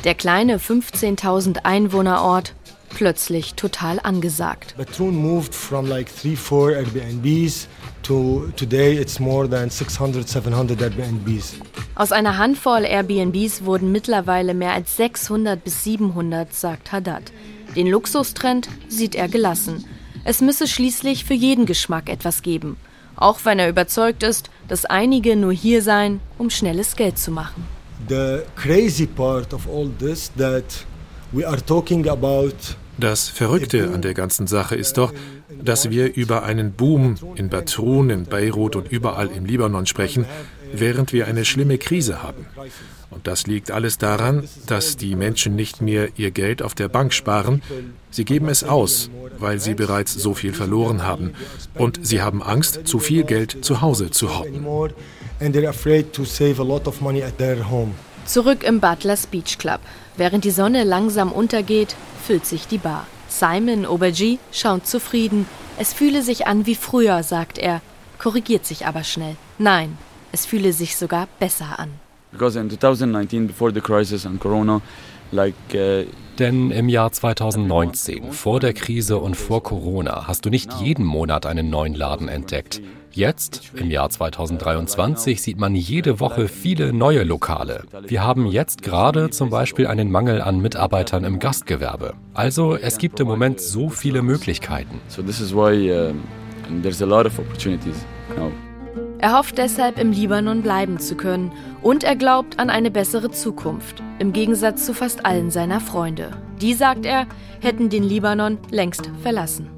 Der 0.04 0.14
kleine 0.14 0.60
15.000 0.60 1.66
Einwohnerort 1.66 2.54
plötzlich 2.90 3.56
total 3.56 4.00
angesagt. 4.00 4.76
Batroun 4.78 5.16
moved 5.16 5.54
from 5.54 5.88
like 5.88 6.08
three, 6.14 6.36
four 6.36 6.72
Airbnbs 6.72 7.68
to 8.04 8.50
today 8.56 8.96
it's 8.98 9.20
more 9.20 9.50
than 9.50 9.70
600, 9.70 10.28
700 10.28 10.82
Airbnbs. 10.82 11.56
Aus 11.96 12.12
einer 12.12 12.38
Handvoll 12.38 12.86
Airbnbs 12.86 13.66
wurden 13.66 13.92
mittlerweile 13.92 14.54
mehr 14.54 14.74
als 14.74 14.96
600 14.98 15.64
bis 15.64 15.84
700, 15.84 16.54
sagt 16.54 16.92
Haddad. 16.92 17.24
Den 17.76 17.88
Luxustrend 17.88 18.70
sieht 18.88 19.16
er 19.16 19.28
gelassen. 19.28 19.86
Es 20.24 20.42
müsse 20.42 20.68
schließlich 20.68 21.26
für 21.26 21.34
jeden 21.34 21.66
Geschmack 21.66 22.10
etwas 22.10 22.42
geben. 22.42 22.78
Auch 23.16 23.40
wenn 23.44 23.60
er 23.60 23.70
überzeugt 23.70 24.24
ist, 24.24 24.50
dass 24.68 24.86
einige 24.86 25.36
nur 25.36 25.54
hier 25.54 25.82
seien, 25.82 26.20
um 26.38 26.50
schnelles 26.50 26.96
Geld 26.96 27.18
zu 27.18 27.32
machen. 27.32 27.77
Das 33.00 33.30
Verrückte 33.30 33.92
an 33.94 34.02
der 34.02 34.14
ganzen 34.14 34.48
Sache 34.48 34.76
ist 34.76 34.98
doch, 34.98 35.14
dass 35.64 35.90
wir 35.90 36.16
über 36.16 36.44
einen 36.44 36.74
Boom 36.74 37.16
in 37.36 37.50
Batroun, 37.50 38.10
in 38.10 38.26
Beirut 38.26 38.76
und 38.76 38.92
überall 38.92 39.28
im 39.28 39.46
Libanon 39.46 39.86
sprechen, 39.86 40.26
während 40.74 41.14
wir 41.14 41.28
eine 41.28 41.46
schlimme 41.46 41.78
Krise 41.78 42.24
haben. 42.24 42.46
Und 43.10 43.26
das 43.26 43.48
liegt 43.48 43.72
alles 43.72 43.98
daran, 43.98 44.48
dass 44.66 44.98
die 44.98 45.16
Menschen 45.16 45.56
nicht 45.56 45.82
mehr 45.82 46.10
ihr 46.18 46.32
Geld 46.32 46.62
auf 46.62 46.76
der 46.76 46.90
Bank 46.90 47.14
sparen, 47.14 47.62
sie 48.12 48.26
geben 48.26 48.50
es 48.50 48.64
aus, 48.64 49.10
weil 49.38 49.60
sie 49.60 49.76
bereits 49.76 50.14
so 50.14 50.34
viel 50.34 50.54
verloren 50.54 51.04
haben. 51.04 51.34
Und 51.76 52.06
sie 52.06 52.22
haben 52.22 52.44
Angst, 52.44 52.82
zu 52.86 53.00
viel 53.00 53.24
Geld 53.24 53.64
zu 53.64 53.82
Hause 53.82 54.12
zu 54.12 54.38
horten. 54.38 54.66
Zurück 58.26 58.64
im 58.64 58.80
Butlers 58.80 59.28
Beach 59.28 59.60
Club. 59.60 59.80
Während 60.16 60.44
die 60.46 60.52
Sonne 60.52 60.84
langsam 60.84 61.32
untergeht, 61.32 61.96
füllt 62.26 62.48
sich 62.48 62.68
die 62.68 62.80
Bar. 62.80 63.06
Simon 63.30 63.86
Aubergy 63.86 64.40
schaut 64.52 64.88
zufrieden. 64.88 65.46
Es 65.78 65.94
fühle 65.94 66.24
sich 66.24 66.48
an 66.48 66.66
wie 66.66 66.74
früher, 66.74 67.22
sagt 67.22 67.60
er, 67.60 67.82
korrigiert 68.18 68.66
sich 68.66 68.88
aber 68.88 69.04
schnell. 69.04 69.36
Nein, 69.60 70.00
es 70.32 70.48
fühle 70.48 70.74
sich 70.74 70.98
sogar 70.98 71.28
besser 71.40 71.78
an. 71.78 71.92
Because 72.32 72.60
in 72.60 72.68
2019, 72.70 73.46
before 73.46 73.72
the 73.72 73.80
crisis 73.80 74.26
and 74.26 74.40
Corona, 74.40 74.82
like 75.32 75.54
uh, 75.76 76.04
denn 76.40 76.72
im 76.72 76.90
Jahr 76.90 77.12
2019, 77.12 78.32
vor 78.32 78.60
der 78.60 78.74
Krise 78.74 79.18
und 79.18 79.36
vor 79.36 79.62
Corona, 79.62 80.26
hast 80.28 80.46
du 80.46 80.50
nicht 80.50 80.74
jeden 80.82 81.06
Monat 81.06 81.46
einen 81.46 81.70
neuen 81.70 81.94
Laden 81.94 82.28
entdeckt. 82.28 82.82
Jetzt, 83.12 83.72
im 83.76 83.90
Jahr 83.90 84.10
2023, 84.10 85.42
sieht 85.42 85.60
man 85.60 85.76
jede 85.76 86.20
Woche 86.20 86.48
viele 86.48 86.94
neue 86.94 87.24
Lokale. 87.24 87.84
Wir 88.06 88.24
haben 88.24 88.46
jetzt 88.46 88.84
gerade 88.84 89.30
zum 89.30 89.50
Beispiel 89.50 89.88
einen 89.88 90.12
Mangel 90.12 90.42
an 90.42 90.60
Mitarbeitern 90.60 91.24
im 91.24 91.40
Gastgewerbe. 91.40 92.14
Also 92.34 92.76
es 92.76 92.98
gibt 92.98 93.20
im 93.20 93.28
Moment 93.28 93.60
so 93.60 93.90
viele 93.90 94.22
Möglichkeiten. 94.22 95.02
Er 99.20 99.38
hofft 99.38 99.58
deshalb, 99.58 100.00
im 100.00 100.12
Libanon 100.12 100.62
bleiben 100.62 101.00
zu 101.00 101.16
können 101.16 101.52
und 101.82 102.04
er 102.04 102.16
glaubt 102.16 102.60
an 102.60 102.70
eine 102.70 102.92
bessere 102.92 103.32
Zukunft, 103.32 104.04
im 104.20 104.32
Gegensatz 104.32 104.86
zu 104.86 104.94
fast 104.94 105.26
allen 105.26 105.50
seiner 105.50 105.80
Freunde. 105.80 106.32
Die, 106.62 106.74
sagt 106.74 107.06
er, 107.06 107.26
hätten 107.60 107.90
den 107.90 108.04
Libanon 108.04 108.60
längst 108.70 109.10
verlassen. 109.24 109.70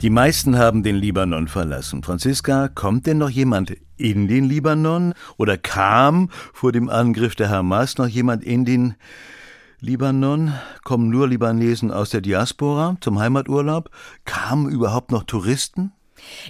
Die 0.00 0.10
meisten 0.10 0.56
haben 0.56 0.84
den 0.84 0.94
Libanon 0.94 1.48
verlassen. 1.48 2.04
Franziska, 2.04 2.68
kommt 2.68 3.08
denn 3.08 3.18
noch 3.18 3.30
jemand 3.30 3.76
in 3.96 4.28
den 4.28 4.44
Libanon? 4.44 5.12
Oder 5.38 5.58
kam 5.58 6.30
vor 6.52 6.70
dem 6.70 6.88
Angriff 6.88 7.34
der 7.34 7.50
Hamas 7.50 7.98
noch 7.98 8.06
jemand 8.06 8.44
in 8.44 8.64
den 8.64 8.94
Libanon? 9.80 10.54
Kommen 10.84 11.08
nur 11.08 11.26
Libanesen 11.26 11.90
aus 11.90 12.10
der 12.10 12.20
Diaspora 12.20 12.96
zum 13.00 13.18
Heimaturlaub? 13.18 13.90
Kamen 14.24 14.70
überhaupt 14.70 15.10
noch 15.10 15.24
Touristen? 15.24 15.90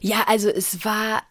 Ja, 0.03 0.25
also 0.27 0.51
es 0.51 0.85
war 0.85 1.23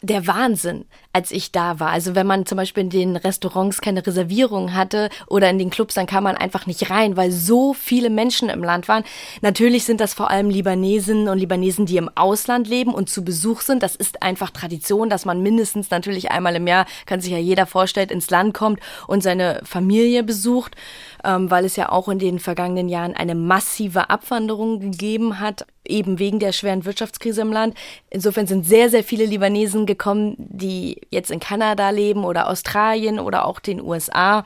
der 0.00 0.26
Wahnsinn, 0.26 0.86
als 1.12 1.30
ich 1.30 1.52
da 1.52 1.80
war. 1.80 1.90
Also 1.90 2.14
wenn 2.14 2.26
man 2.26 2.46
zum 2.46 2.56
Beispiel 2.56 2.84
in 2.84 2.90
den 2.90 3.16
Restaurants 3.16 3.80
keine 3.80 4.06
Reservierung 4.06 4.74
hatte 4.74 5.08
oder 5.26 5.48
in 5.48 5.58
den 5.58 5.70
Clubs, 5.70 5.94
dann 5.94 6.06
kam 6.06 6.24
man 6.24 6.36
einfach 6.36 6.66
nicht 6.66 6.90
rein, 6.90 7.16
weil 7.16 7.32
so 7.32 7.72
viele 7.72 8.10
Menschen 8.10 8.48
im 8.50 8.62
Land 8.62 8.88
waren. 8.88 9.04
Natürlich 9.40 9.84
sind 9.84 10.00
das 10.00 10.14
vor 10.14 10.30
allem 10.30 10.50
Libanesen 10.50 11.28
und 11.28 11.38
Libanesen, 11.38 11.86
die 11.86 11.96
im 11.96 12.10
Ausland 12.14 12.68
leben 12.68 12.92
und 12.92 13.08
zu 13.08 13.24
Besuch 13.24 13.62
sind. 13.62 13.82
Das 13.82 13.96
ist 13.96 14.22
einfach 14.22 14.50
Tradition, 14.50 15.08
dass 15.08 15.24
man 15.24 15.42
mindestens 15.42 15.90
natürlich 15.90 16.30
einmal 16.30 16.54
im 16.56 16.66
Jahr, 16.66 16.86
kann 17.06 17.20
sich 17.20 17.32
ja 17.32 17.38
jeder 17.38 17.66
vorstellen, 17.66 18.10
ins 18.10 18.30
Land 18.30 18.54
kommt 18.54 18.80
und 19.06 19.22
seine 19.22 19.60
Familie 19.64 20.22
besucht, 20.22 20.76
ähm, 21.24 21.50
weil 21.50 21.64
es 21.64 21.76
ja 21.76 21.90
auch 21.90 22.08
in 22.08 22.18
den 22.18 22.38
vergangenen 22.38 22.88
Jahren 22.88 23.14
eine 23.14 23.34
massive 23.34 24.10
Abwanderung 24.10 24.80
gegeben 24.80 25.40
hat 25.40 25.66
eben 25.88 26.18
wegen 26.18 26.38
der 26.38 26.52
schweren 26.52 26.84
Wirtschaftskrise 26.84 27.40
im 27.40 27.52
Land. 27.52 27.74
Insofern 28.10 28.46
sind 28.46 28.66
sehr, 28.66 28.90
sehr 28.90 29.02
viele 29.02 29.24
Libanesen 29.24 29.86
gekommen, 29.86 30.34
die 30.38 30.97
jetzt 31.10 31.30
in 31.30 31.40
Kanada 31.40 31.90
leben 31.90 32.24
oder 32.24 32.48
Australien 32.48 33.18
oder 33.18 33.44
auch 33.44 33.60
den 33.60 33.80
USA. 33.80 34.44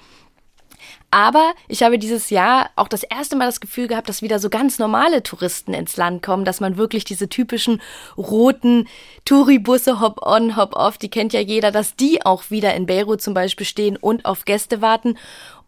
Aber 1.10 1.52
ich 1.68 1.82
habe 1.82 1.98
dieses 1.98 2.30
Jahr 2.30 2.70
auch 2.74 2.88
das 2.88 3.02
erste 3.02 3.36
Mal 3.36 3.44
das 3.44 3.60
Gefühl 3.60 3.86
gehabt, 3.86 4.08
dass 4.08 4.22
wieder 4.22 4.38
so 4.38 4.48
ganz 4.48 4.78
normale 4.78 5.22
Touristen 5.22 5.74
ins 5.74 5.98
Land 5.98 6.22
kommen, 6.22 6.46
dass 6.46 6.60
man 6.60 6.78
wirklich 6.78 7.04
diese 7.04 7.28
typischen 7.28 7.82
roten 8.16 8.88
Touribusse 9.26 10.00
Hop-on, 10.00 10.56
Hop-off, 10.56 10.96
die 10.96 11.10
kennt 11.10 11.34
ja 11.34 11.40
jeder, 11.40 11.70
dass 11.70 11.96
die 11.96 12.24
auch 12.24 12.50
wieder 12.50 12.74
in 12.74 12.86
Beirut 12.86 13.20
zum 13.20 13.34
Beispiel 13.34 13.66
stehen 13.66 13.98
und 13.98 14.24
auf 14.24 14.46
Gäste 14.46 14.80
warten. 14.80 15.18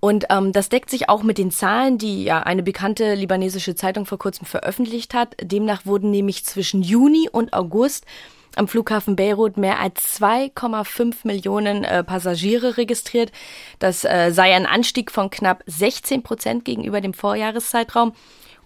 Und 0.01 0.27
ähm, 0.31 0.53
das 0.53 0.71
deckt 0.71 0.89
sich 0.89 1.11
auch 1.11 1.23
mit 1.23 1.37
den 1.37 1.51
Zahlen, 1.51 1.99
die 1.99 2.25
ja 2.25 2.43
eine 2.43 2.63
bekannte 2.63 3.15
libanesische 3.15 3.75
Zeitung 3.75 4.07
vor 4.07 4.19
kurzem 4.19 4.47
veröffentlicht 4.47 5.13
hat. 5.13 5.37
Demnach 5.43 5.85
wurden 5.85 6.11
nämlich 6.11 6.45
zwischen 6.47 6.83
Juni 6.83 7.29
und 7.31 7.53
August 7.53 8.07
am 8.59 8.69
Flughafen 8.69 9.17
Beirut 9.17 9.57
mehr 9.57 9.81
als 9.81 10.21
2,5 10.21 11.17
Millionen 11.25 11.85
äh, 11.85 12.05
Passagiere 12.05 12.77
registriert. 12.77 13.33
Das 13.79 14.05
äh, 14.05 14.31
sei 14.33 14.55
ein 14.55 14.67
Anstieg 14.67 15.11
von 15.11 15.31
knapp 15.31 15.63
16 15.67 16.23
Prozent 16.23 16.65
gegenüber 16.65 17.01
dem 17.01 17.15
Vorjahreszeitraum. 17.15 18.15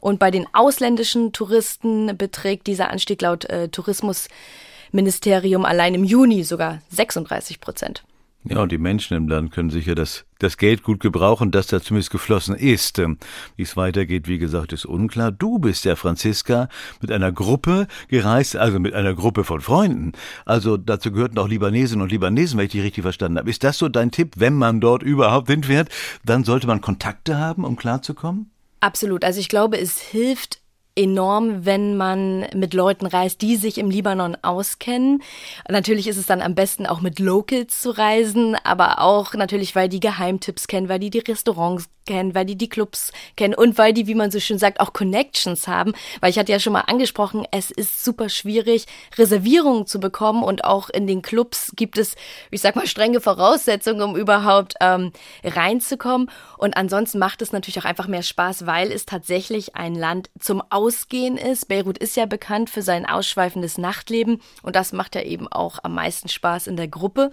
Und 0.00 0.18
bei 0.18 0.30
den 0.30 0.47
ausländischen 0.52 1.33
Touristen 1.33 2.16
beträgt 2.16 2.66
dieser 2.66 2.90
Anstieg 2.90 3.21
laut 3.21 3.45
äh, 3.47 3.68
Tourismusministerium 3.68 5.64
allein 5.64 5.95
im 5.95 6.04
Juni 6.04 6.45
sogar 6.45 6.80
36 6.90 7.61
Prozent. 7.61 8.04
Ja, 8.49 8.62
und 8.62 8.73
die 8.73 8.78
Menschen 8.78 9.14
im 9.14 9.28
Land 9.28 9.52
können 9.52 9.69
sicher 9.69 9.95
das, 9.95 10.25
das 10.38 10.57
Geld 10.57 10.83
gut 10.83 11.00
gebrauchen, 11.00 11.50
das 11.50 11.67
da 11.67 11.83
zumindest 11.83 12.11
geflossen 12.11 12.55
ist. 12.57 12.99
Ähm, 12.99 13.19
wie 13.57 13.62
es 13.62 13.76
weitergeht, 13.76 14.26
wie 14.26 14.38
gesagt, 14.38 14.73
ist 14.73 14.87
unklar. 14.87 15.31
Du 15.31 15.59
bist 15.59 15.85
ja, 15.85 15.97
Franziska, 15.97 16.69
mit 17.02 17.12
einer 17.12 17.31
Gruppe 17.31 17.87
gereist, 18.09 18.57
also 18.57 18.78
mit 18.78 18.95
einer 18.95 19.14
Gruppe 19.14 19.45
von 19.45 19.61
Freunden. 19.61 20.12
Also 20.47 20.78
dazu 20.78 21.12
gehörten 21.12 21.38
auch 21.38 21.49
Libanesen 21.49 22.00
und 22.00 22.11
Libanesen, 22.11 22.59
wenn 22.59 22.67
ich 22.67 22.73
dich 22.73 22.83
richtig 22.83 23.02
verstanden 23.02 23.38
habe. 23.38 23.50
Ist 23.50 23.64
das 23.64 23.76
so 23.76 23.90
dein 23.90 24.11
Tipp, 24.11 24.35
wenn 24.37 24.55
man 24.55 24.81
dort 24.81 25.02
überhaupt 25.02 25.50
hinfährt? 25.50 25.90
Dann 26.25 26.45
sollte 26.45 26.67
man 26.67 26.81
Kontakte 26.81 27.37
haben, 27.37 27.64
um 27.64 27.76
klarzukommen? 27.76 28.50
Absolut. 28.81 29.25
Also 29.25 29.40
ich 29.40 29.49
glaube, 29.49 29.78
es 29.78 29.99
hilft 29.99 30.61
enorm, 30.99 31.64
wenn 31.64 31.97
man 31.97 32.47
mit 32.55 32.75
Leuten 32.75 33.07
reist, 33.07 33.40
die 33.40 33.57
sich 33.57 33.78
im 33.78 33.88
Libanon 33.88 34.37
auskennen. 34.43 35.23
Natürlich 35.69 36.09
ist 36.09 36.17
es 36.17 36.26
dann 36.26 36.43
am 36.43 36.55
besten 36.57 36.87
auch 36.87 37.00
mit 37.00 37.21
Locals 37.21 37.81
zu 37.81 37.97
reisen, 37.97 38.57
aber 38.64 39.00
auch 39.00 39.35
natürlich, 39.35 39.76
weil 39.76 39.88
die 39.88 40.00
Geheimtipps 40.00 40.67
kennen, 40.67 40.88
weil 40.88 40.99
die 40.99 41.11
die 41.11 41.21
Restaurants 41.21 41.88
kennen, 42.09 42.35
weil 42.35 42.47
die 42.47 42.57
die 42.57 42.71
Clubs 42.71 43.12
kennen 43.37 43.55
und 43.55 43.77
weil 43.77 43.93
die, 43.93 44.07
wie 44.07 44.15
man 44.15 44.31
so 44.31 44.41
schön 44.41 44.59
sagt, 44.59 44.81
auch 44.81 44.95
Connections 44.95 45.69
haben. 45.69 45.93
Weil 46.21 46.31
ich 46.31 46.38
hatte 46.38 46.50
ja 46.50 46.59
schon 46.59 46.73
mal 46.73 46.85
angesprochen, 46.87 47.47
es 47.50 47.71
ist 47.71 48.03
super 48.03 48.31
schwierig, 48.31 48.87
Reservierungen 49.19 49.87
zu 49.87 50.00
bekommen 50.00 50.43
und 50.43 50.65
auch 50.65 50.88
in 50.88 51.07
den 51.07 51.21
Clubs 51.21 51.73
gibt 51.77 51.99
es, 51.99 52.17
ich 52.50 52.62
sag 52.62 52.77
mal, 52.77 52.87
strenge 52.87 53.21
Voraussetzungen, 53.21 54.00
um 54.00 54.17
überhaupt 54.17 54.75
ähm, 54.81 55.12
reinzukommen. 55.45 56.31
Und 56.57 56.79
ansonsten 56.79 57.19
macht 57.19 57.43
es 57.43 57.53
natürlich 57.53 57.79
auch 57.79 57.85
einfach 57.85 58.09
mehr 58.09 58.23
Spaß, 58.23 58.65
weil 58.65 58.91
es 58.91 59.05
tatsächlich 59.05 59.77
ein 59.77 59.95
Land 59.95 60.31
zum 60.41 60.62
Ausgehen 60.71 61.37
ist. 61.37 61.69
Beirut 61.69 61.99
ist 61.99 62.17
ja 62.17 62.25
bekannt 62.25 62.71
für 62.71 62.83
sein 62.83 63.05
ausschweifendes 63.05 63.77
Nachtleben 63.77 64.41
und 64.62 64.77
das 64.77 64.93
macht 64.93 65.15
ja 65.15 65.23
eben 65.23 65.47
auch 65.47 65.79
am 65.83 65.95
meisten 65.95 66.31
Spaß 66.31 66.69
in 66.69 66.77
der 66.77 66.88
Gruppe. 66.88 67.31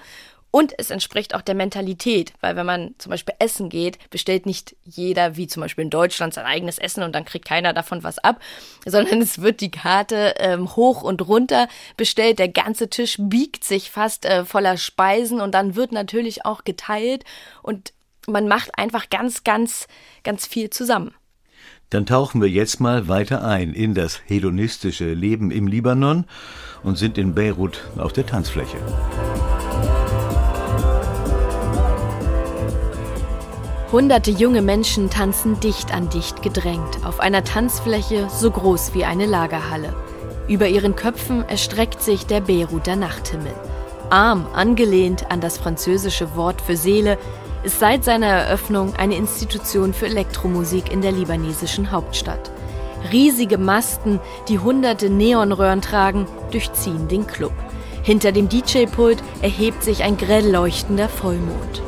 Und 0.55 0.74
es 0.77 0.89
entspricht 0.89 1.35
auch 1.35 1.41
der 1.41 1.53
Mentalität, 1.53 2.31
weil 2.39 2.55
wenn 2.55 2.65
man 2.65 2.95
zum 2.97 3.09
Beispiel 3.09 3.35
essen 3.39 3.67
geht, 3.67 4.00
bestellt 4.09 4.45
nicht 4.45 4.74
jeder, 4.85 5.35
wie 5.35 5.47
zum 5.47 5.59
Beispiel 5.59 5.83
in 5.83 5.89
Deutschland, 5.89 6.33
sein 6.33 6.45
eigenes 6.45 6.77
Essen 6.77 7.03
und 7.03 7.13
dann 7.13 7.25
kriegt 7.25 7.43
keiner 7.43 7.74
davon 7.74 8.05
was 8.05 8.19
ab, 8.19 8.39
sondern 8.85 9.21
es 9.21 9.41
wird 9.41 9.59
die 9.59 9.69
Karte 9.69 10.35
ähm, 10.38 10.74
hoch 10.77 11.03
und 11.03 11.27
runter 11.27 11.67
bestellt. 11.97 12.39
Der 12.39 12.47
ganze 12.47 12.89
Tisch 12.89 13.17
biegt 13.19 13.65
sich 13.65 13.91
fast 13.91 14.24
äh, 14.24 14.45
voller 14.45 14.77
Speisen 14.77 15.41
und 15.41 15.53
dann 15.53 15.75
wird 15.75 15.91
natürlich 15.91 16.45
auch 16.45 16.63
geteilt 16.63 17.25
und 17.62 17.91
man 18.25 18.47
macht 18.47 18.79
einfach 18.79 19.09
ganz, 19.09 19.43
ganz, 19.43 19.88
ganz 20.24 20.47
viel 20.47 20.69
zusammen. 20.69 21.13
Dann 21.89 22.05
tauchen 22.05 22.41
wir 22.41 22.50
jetzt 22.50 22.79
mal 22.79 23.09
weiter 23.09 23.43
ein 23.43 23.74
in 23.74 23.93
das 23.93 24.21
hedonistische 24.25 25.13
Leben 25.13 25.51
im 25.51 25.67
Libanon 25.67 26.24
und 26.81 26.97
sind 26.97 27.17
in 27.17 27.35
Beirut 27.35 27.81
auf 27.97 28.13
der 28.13 28.25
Tanzfläche. 28.25 28.77
Hunderte 33.96 34.30
junge 34.30 34.62
Menschen 34.62 35.10
tanzen 35.10 35.58
dicht 35.62 35.94
an 35.94 36.10
dicht 36.10 36.42
gedrängt 36.42 37.06
auf 37.06 37.22
einer 37.22 37.46
Tanzfläche 37.46 38.28
so 38.30 38.52
groß 38.52 38.94
wie 38.94 39.06
eine 39.06 39.25
Lagerhalle. 39.25 39.96
Über 40.50 40.68
ihren 40.68 40.98
Köpfen 40.98 41.48
erstreckt 41.48 42.04
sich 42.04 42.25
der 42.25 42.42
Beiruter 42.42 42.98
Nachthimmel. 42.98 43.54
Arm 44.10 44.48
angelehnt 44.54 45.32
an 45.32 45.40
das 45.40 45.58
französische 45.58 46.36
Wort 46.36 46.60
für 46.60 46.75
Seele, 46.75 47.18
ist 47.64 47.80
seit 47.80 48.04
seiner 48.04 48.25
Eröffnung 48.25 48.94
eine 48.98 49.16
Institution 49.16 49.94
für 49.94 50.08
Elektromusik 50.08 50.92
in 50.92 51.00
der 51.00 51.14
libanesischen 51.14 51.90
Hauptstadt. 51.90 52.52
Riesige 53.14 53.58
Masten, 53.58 54.20
die 54.50 54.60
hunderte 54.60 55.10
Neonröhren 55.10 55.82
tragen, 55.82 56.28
durchziehen 56.52 57.08
den 57.08 57.28
Club. 57.28 57.54
Hinter 58.04 58.34
dem 58.34 58.50
DJ-Pult 58.50 59.24
erhebt 59.42 59.84
sich 59.84 60.04
ein 60.04 60.18
grell 60.18 60.52
leuchtender 60.52 61.08
Vollmond. 61.08 61.82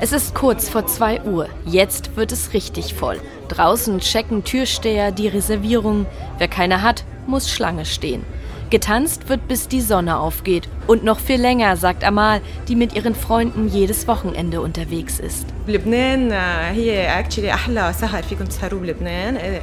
Es 0.00 0.12
ist 0.12 0.32
kurz 0.32 0.68
vor 0.68 0.86
2 0.86 1.22
Uhr. 1.24 1.48
Jetzt 1.66 2.16
wird 2.16 2.30
es 2.30 2.52
richtig 2.52 2.94
voll. 2.94 3.20
Draußen 3.48 3.98
checken 3.98 4.44
Türsteher 4.44 5.10
die 5.10 5.26
Reservierung. 5.26 6.06
Wer 6.38 6.46
keine 6.46 6.82
hat, 6.82 7.04
muss 7.26 7.50
Schlange 7.50 7.84
stehen. 7.84 8.24
Getanzt 8.70 9.30
wird 9.30 9.48
bis 9.48 9.68
die 9.68 9.80
Sonne 9.80 10.18
aufgeht. 10.18 10.68
Und 10.86 11.04
noch 11.04 11.20
viel 11.20 11.40
länger, 11.40 11.76
sagt 11.76 12.04
Amal, 12.04 12.40
die 12.66 12.76
mit 12.76 12.94
ihren 12.94 13.14
Freunden 13.14 13.68
jedes 13.68 14.06
Wochenende 14.08 14.60
unterwegs 14.60 15.18
ist. 15.20 15.46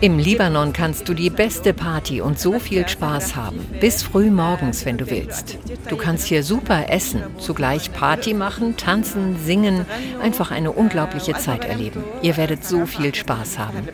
Im 0.01 0.19
Libanon 0.19 0.73
kannst 0.73 1.09
du 1.09 1.13
die 1.13 1.29
beste 1.31 1.73
Party 1.73 2.21
und 2.21 2.39
so 2.39 2.59
viel 2.59 2.87
Spaß 2.87 3.35
haben. 3.35 3.59
Bis 3.79 4.03
früh 4.03 4.29
morgens, 4.29 4.85
wenn 4.85 4.97
du 4.97 5.09
willst. 5.09 5.57
Du 5.89 5.97
kannst 5.97 6.27
hier 6.27 6.43
super 6.43 6.89
essen, 6.89 7.23
zugleich 7.39 7.91
Party 7.91 8.33
machen, 8.35 8.77
tanzen, 8.77 9.37
singen, 9.43 9.85
einfach 10.21 10.51
eine 10.51 10.71
unglaubliche 10.71 11.33
Zeit 11.33 11.65
erleben. 11.65 12.03
Ihr 12.21 12.37
werdet 12.37 12.63
so 12.65 12.85
viel 12.85 13.13
Spaß 13.13 13.57
haben. 13.57 13.87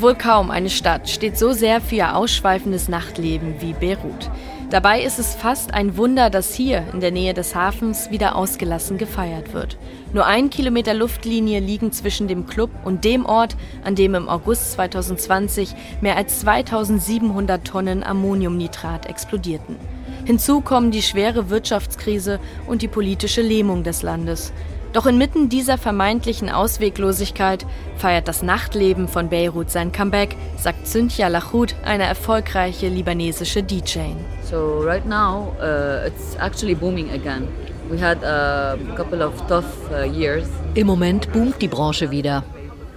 Wohl 0.00 0.14
kaum 0.14 0.50
eine 0.50 0.70
Stadt 0.70 1.10
steht 1.10 1.36
so 1.36 1.52
sehr 1.52 1.82
für 1.82 1.96
ihr 1.96 2.16
ausschweifendes 2.16 2.88
Nachtleben 2.88 3.60
wie 3.60 3.74
Beirut. 3.74 4.30
Dabei 4.70 5.02
ist 5.02 5.18
es 5.18 5.34
fast 5.34 5.74
ein 5.74 5.98
Wunder, 5.98 6.30
dass 6.30 6.54
hier 6.54 6.84
in 6.94 7.00
der 7.00 7.10
Nähe 7.10 7.34
des 7.34 7.54
Hafens 7.54 8.10
wieder 8.10 8.34
ausgelassen 8.34 8.96
gefeiert 8.96 9.52
wird. 9.52 9.76
Nur 10.14 10.24
ein 10.24 10.48
Kilometer 10.48 10.94
Luftlinie 10.94 11.60
liegen 11.60 11.92
zwischen 11.92 12.28
dem 12.28 12.46
Club 12.46 12.70
und 12.82 13.04
dem 13.04 13.26
Ort, 13.26 13.56
an 13.84 13.94
dem 13.94 14.14
im 14.14 14.30
August 14.30 14.72
2020 14.72 15.74
mehr 16.00 16.16
als 16.16 16.40
2700 16.40 17.62
Tonnen 17.62 18.02
Ammoniumnitrat 18.02 19.04
explodierten. 19.04 19.76
Hinzu 20.24 20.62
kommen 20.62 20.92
die 20.92 21.02
schwere 21.02 21.50
Wirtschaftskrise 21.50 22.40
und 22.66 22.80
die 22.80 22.88
politische 22.88 23.42
Lähmung 23.42 23.82
des 23.84 24.00
Landes. 24.02 24.54
Doch 24.92 25.06
inmitten 25.06 25.48
dieser 25.48 25.78
vermeintlichen 25.78 26.50
Ausweglosigkeit 26.50 27.64
feiert 27.96 28.26
das 28.26 28.42
Nachtleben 28.42 29.06
von 29.06 29.28
Beirut 29.28 29.70
sein 29.70 29.92
Comeback, 29.92 30.34
sagt 30.56 30.88
Cynthia 30.88 31.28
Lachoud, 31.28 31.76
eine 31.84 32.04
erfolgreiche 32.04 32.88
libanesische 32.88 33.62
DJ. 33.62 34.00
So 34.42 34.80
right 34.80 35.06
now 35.06 35.54
uh, 35.60 36.06
it's 36.06 36.34
actually 36.40 36.74
booming 36.74 37.10
again. 37.10 37.46
We 37.88 38.00
had 38.00 38.22
a 38.24 38.76
couple 38.96 39.24
of 39.24 39.32
tough 39.46 39.64
uh, 39.92 40.02
years. 40.02 40.48
Im 40.74 40.88
Moment 40.88 41.32
boomt 41.32 41.62
die 41.62 41.68
Branche 41.68 42.10
wieder. 42.10 42.42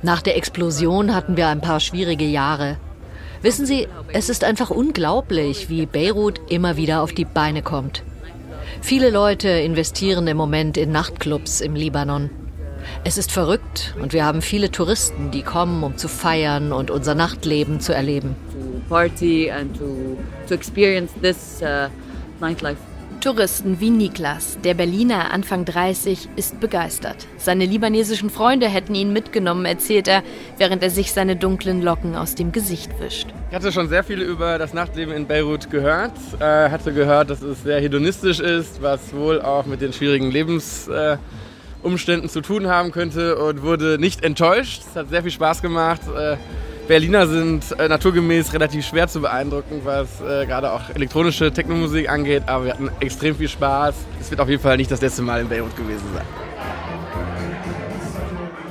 Nach 0.02 0.22
der 0.22 0.36
Explosion 0.36 1.14
hatten 1.14 1.38
wir 1.38 1.48
ein 1.48 1.62
paar 1.62 1.80
schwierige 1.80 2.26
Jahre. 2.26 2.78
Wissen 3.44 3.66
Sie, 3.66 3.88
es 4.14 4.30
ist 4.30 4.44
einfach 4.44 4.70
unglaublich, 4.72 5.70
wie 5.70 5.86
Beirut 5.86 6.42
immer 6.50 6.76
wieder 6.76 7.02
auf 7.02 7.14
die 7.14 7.26
Beine 7.26 7.62
kommt. 7.62 8.04
Viele 8.84 9.12
Leute 9.12 9.48
investieren 9.48 10.28
im 10.28 10.36
Moment 10.36 10.76
in 10.76 10.92
Nachtclubs 10.92 11.62
im 11.62 11.74
Libanon. 11.74 12.30
Es 13.06 13.18
ist 13.18 13.32
verrückt 13.32 13.96
und 14.02 14.12
wir 14.12 14.26
haben 14.26 14.42
viele 14.42 14.72
Touristen, 14.72 15.32
die 15.32 15.42
kommen, 15.42 15.84
um 15.84 15.96
zu 15.96 16.10
feiern 16.10 16.74
und 16.74 16.92
unser 16.92 17.16
Nachtleben 17.16 17.80
zu 17.80 17.96
erleben. 17.96 18.36
To 18.52 18.82
party 18.94 19.50
and 19.50 19.74
to, 19.78 20.18
to 20.50 20.54
experience 20.54 21.14
this 21.22 21.62
uh, 21.62 21.88
nightlife. 22.42 22.78
Touristen 23.24 23.80
wie 23.80 23.90
Niklas, 23.90 24.58
der 24.66 24.74
Berliner 24.74 25.32
Anfang 25.32 25.64
30, 25.64 26.28
ist 26.36 26.60
begeistert. 26.60 27.26
Seine 27.38 27.66
libanesischen 27.66 28.30
Freunde 28.30 28.68
hätten 28.68 28.96
ihn 28.96 29.14
mitgenommen, 29.14 29.64
erzählt 29.64 30.10
er, 30.10 30.24
während 30.58 30.84
er 30.84 30.90
sich 30.90 31.14
seine 31.14 31.38
dunklen 31.38 31.82
Locken 31.82 32.18
aus 32.18 32.36
dem 32.36 32.52
Gesicht 32.52 32.92
wischt. 33.00 33.28
Ich 33.50 33.56
hatte 33.56 33.72
schon 33.72 33.88
sehr 33.88 34.04
viel 34.04 34.22
über 34.22 34.58
das 34.58 34.74
Nachtleben 34.74 35.14
in 35.14 35.26
Beirut 35.26 35.70
gehört. 35.70 36.12
Äh, 36.42 36.70
hatte 36.70 36.92
gehört, 36.92 37.30
dass 37.30 37.42
es 37.42 37.64
sehr 37.64 37.80
hedonistisch 37.80 38.42
ist, 38.42 38.82
was 38.82 39.14
wohl 39.14 39.42
auch 39.42 39.68
mit 39.68 39.80
den 39.80 39.94
schwierigen 39.94 40.30
Lebensumständen 40.30 42.26
äh, 42.26 42.30
zu 42.30 42.42
tun 42.42 42.68
haben 42.68 42.92
könnte 42.92 43.38
und 43.38 43.62
wurde 43.62 44.00
nicht 44.00 44.22
enttäuscht. 44.22 44.82
Es 44.86 44.98
hat 44.98 45.08
sehr 45.08 45.22
viel 45.22 45.32
Spaß 45.32 45.62
gemacht. 45.62 46.02
Äh, 46.14 46.36
Berliner 46.88 47.28
sind 47.28 47.72
äh, 47.80 47.88
naturgemäß 47.88 48.52
relativ 48.52 48.86
schwer 48.86 49.08
zu 49.08 49.22
beeindrucken, 49.22 49.82
was 49.86 50.20
äh, 50.20 50.46
gerade 50.46 50.72
auch 50.74 50.90
elektronische 50.94 51.52
Technomusik 51.52 52.10
angeht, 52.10 52.44
aber 52.48 52.66
wir 52.66 52.74
hatten 52.74 52.92
extrem 53.00 53.36
viel 53.36 53.48
Spaß. 53.48 53.96
Es 54.20 54.30
wird 54.30 54.42
auf 54.42 54.50
jeden 54.50 54.62
Fall 54.62 54.76
nicht 54.76 54.92
das 54.92 55.00
letzte 55.00 55.22
Mal 55.22 55.42
in 55.42 55.48
Beirut 55.48 55.76
gewesen 55.78 56.04
sein. 56.14 56.26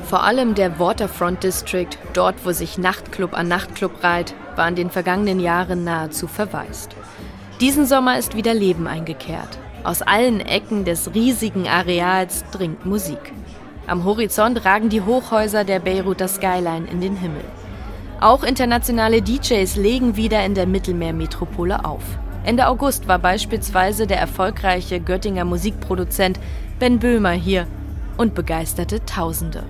Vor 0.06 0.24
allem 0.24 0.54
der 0.54 0.78
Waterfront 0.78 1.42
District, 1.42 1.88
dort 2.12 2.34
wo 2.44 2.52
sich 2.52 2.76
Nachtclub 2.76 3.32
an 3.32 3.48
Nachtclub 3.48 4.04
reiht, 4.04 4.34
war 4.56 4.68
in 4.68 4.74
den 4.74 4.90
vergangenen 4.90 5.40
Jahren 5.40 5.84
nahezu 5.84 6.26
verwaist. 6.26 6.94
Diesen 7.62 7.86
Sommer 7.86 8.18
ist 8.18 8.36
wieder 8.36 8.52
Leben 8.52 8.86
eingekehrt. 8.86 9.58
Aus 9.84 10.02
allen 10.02 10.40
Ecken 10.40 10.84
des 10.84 11.14
riesigen 11.14 11.66
Areals 11.66 12.44
dringt 12.52 12.84
Musik. 12.84 13.32
Am 13.86 14.04
Horizont 14.04 14.66
ragen 14.66 14.90
die 14.90 15.00
Hochhäuser 15.00 15.64
der 15.64 15.80
Beiruter 15.80 16.28
Skyline 16.28 16.86
in 16.90 17.00
den 17.00 17.16
Himmel. 17.16 17.44
Auch 18.22 18.44
internationale 18.44 19.20
DJs 19.20 19.74
legen 19.74 20.14
wieder 20.14 20.46
in 20.46 20.54
der 20.54 20.68
Mittelmeermetropole 20.68 21.84
auf. 21.84 22.04
Ende 22.44 22.68
August 22.68 23.08
war 23.08 23.18
beispielsweise 23.18 24.06
der 24.06 24.20
erfolgreiche 24.20 25.00
Göttinger 25.00 25.44
Musikproduzent 25.44 26.38
Ben 26.78 27.00
Böhmer 27.00 27.32
hier 27.32 27.66
und 28.16 28.36
begeisterte 28.36 29.04
Tausende. 29.04 29.64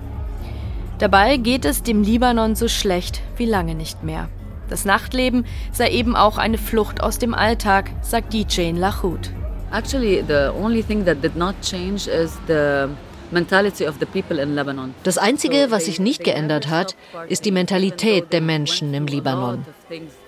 Dabei 0.99 1.37
geht 1.37 1.65
es 1.65 1.81
dem 1.81 2.03
Libanon 2.03 2.53
so 2.53 2.67
schlecht 2.67 3.23
wie 3.37 3.47
lange 3.47 3.73
nicht 3.73 4.03
mehr. 4.03 4.29
Das 4.69 4.85
Nachtleben 4.85 5.47
sei 5.71 5.89
eben 5.89 6.15
auch 6.15 6.37
eine 6.37 6.59
Flucht 6.59 7.01
aus 7.01 7.17
dem 7.17 7.33
Alltag, 7.33 7.89
sagt 8.01 8.33
DJ 8.33 8.69
Lachoud. 8.69 9.31
Actually, 9.71 10.23
the 10.27 10.51
only 10.55 10.83
thing 10.83 11.03
that 11.05 11.23
did 11.23 11.35
not 11.35 11.55
change 11.63 12.07
is 12.07 12.37
the 12.45 12.87
das 15.03 15.17
Einzige, 15.17 15.67
was 15.69 15.85
sich 15.85 15.99
nicht 15.99 16.23
geändert 16.23 16.69
hat, 16.69 16.95
ist 17.29 17.45
die 17.45 17.51
Mentalität 17.51 18.31
der 18.31 18.41
Menschen 18.41 18.93
im 18.93 19.07
Libanon. 19.07 19.65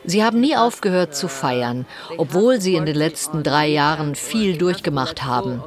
Sie 0.06 0.24
haben 0.24 0.39
nie 0.39 0.56
aufgehört 0.56 1.15
zu 1.15 1.28
feiern, 1.28 1.86
obwohl 2.18 2.60
sie 2.60 2.76
in 2.76 2.86
den 2.86 2.96
letzten 2.96 3.44
drei 3.44 3.68
Jahren 3.68 4.15
viel 4.15 4.58
durchgemacht 4.58 5.24
haben. 5.24 5.62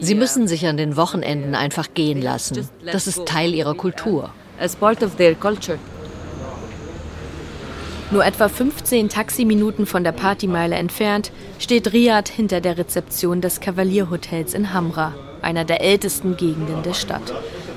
Sie 0.00 0.14
müssen 0.14 0.48
sich 0.48 0.66
an 0.66 0.76
den 0.76 0.96
Wochenenden 0.96 1.54
einfach 1.54 1.88
gehen 1.94 2.22
lassen. 2.22 2.68
Das 2.84 3.06
ist 3.06 3.26
Teil 3.26 3.54
ihrer 3.54 3.74
Kultur. 3.74 4.30
Nur 8.10 8.24
etwa 8.24 8.48
15 8.48 9.08
Taximinuten 9.08 9.84
von 9.84 10.04
der 10.04 10.12
Partymeile 10.12 10.76
entfernt 10.76 11.32
steht 11.58 11.92
Riyad 11.92 12.28
hinter 12.28 12.60
der 12.60 12.78
Rezeption 12.78 13.40
des 13.40 13.60
Kavalierhotels 13.60 14.54
in 14.54 14.72
Hamra 14.72 15.12
einer 15.42 15.64
der 15.64 15.80
ältesten 15.80 16.36
Gegenden 16.36 16.82
der 16.82 16.94
Stadt. 16.94 17.32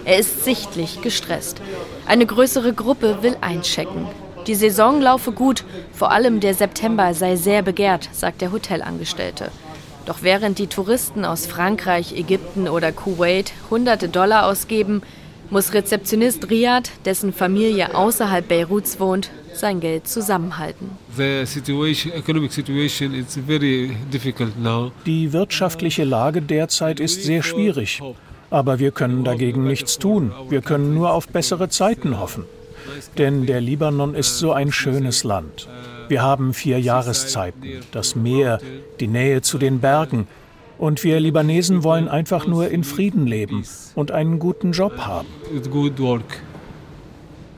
Er 0.05 0.17
ist 0.17 0.43
sichtlich 0.43 1.01
gestresst. 1.01 1.61
Eine 2.07 2.25
größere 2.25 2.73
Gruppe 2.73 3.19
will 3.21 3.37
einchecken. 3.41 4.07
Die 4.47 4.55
Saison 4.55 5.01
laufe 5.01 5.31
gut, 5.31 5.63
vor 5.93 6.11
allem 6.11 6.39
der 6.39 6.53
September 6.53 7.13
sei 7.13 7.35
sehr 7.35 7.61
begehrt, 7.61 8.09
sagt 8.11 8.41
der 8.41 8.51
Hotelangestellte. 8.51 9.51
Doch 10.05 10.23
während 10.23 10.57
die 10.57 10.67
Touristen 10.67 11.25
aus 11.25 11.45
Frankreich, 11.45 12.13
Ägypten 12.13 12.67
oder 12.67 12.91
Kuwait 12.91 13.53
hunderte 13.69 14.09
Dollar 14.09 14.47
ausgeben, 14.47 15.03
muss 15.49 15.73
Rezeptionist 15.73 16.49
Riyad, 16.49 16.91
dessen 17.05 17.33
Familie 17.33 17.95
außerhalb 17.95 18.47
Beiruts 18.47 18.99
wohnt, 18.99 19.31
sein 19.53 19.79
Geld 19.79 20.07
zusammenhalten. 20.07 20.89
Die 25.05 25.33
wirtschaftliche 25.33 26.03
Lage 26.03 26.41
derzeit 26.41 26.99
ist 26.99 27.23
sehr 27.23 27.43
schwierig. 27.43 28.01
Aber 28.51 28.79
wir 28.79 28.91
können 28.91 29.23
dagegen 29.23 29.65
nichts 29.65 29.99
tun. 29.99 30.31
Wir 30.49 30.61
können 30.61 30.93
nur 30.93 31.13
auf 31.13 31.27
bessere 31.27 31.69
Zeiten 31.69 32.19
hoffen. 32.19 32.45
Denn 33.17 33.45
der 33.45 33.61
Libanon 33.61 34.15
ist 34.15 34.39
so 34.39 34.51
ein 34.53 34.71
schönes 34.71 35.23
Land. 35.23 35.67
Wir 36.07 36.23
haben 36.23 36.55
vier 36.55 36.79
Jahreszeiten, 36.79 37.61
das 37.91 38.15
Meer, 38.15 38.59
die 38.99 39.07
Nähe 39.07 39.41
zu 39.43 39.59
den 39.59 39.79
Bergen, 39.79 40.27
und 40.79 41.03
wir 41.03 41.19
Libanesen 41.19 41.83
wollen 41.83 42.07
einfach 42.07 42.47
nur 42.47 42.69
in 42.69 42.83
Frieden 42.83 43.27
leben 43.27 43.63
und 43.95 44.11
einen 44.11 44.39
guten 44.39 44.71
Job 44.71 44.97
haben. 44.99 45.27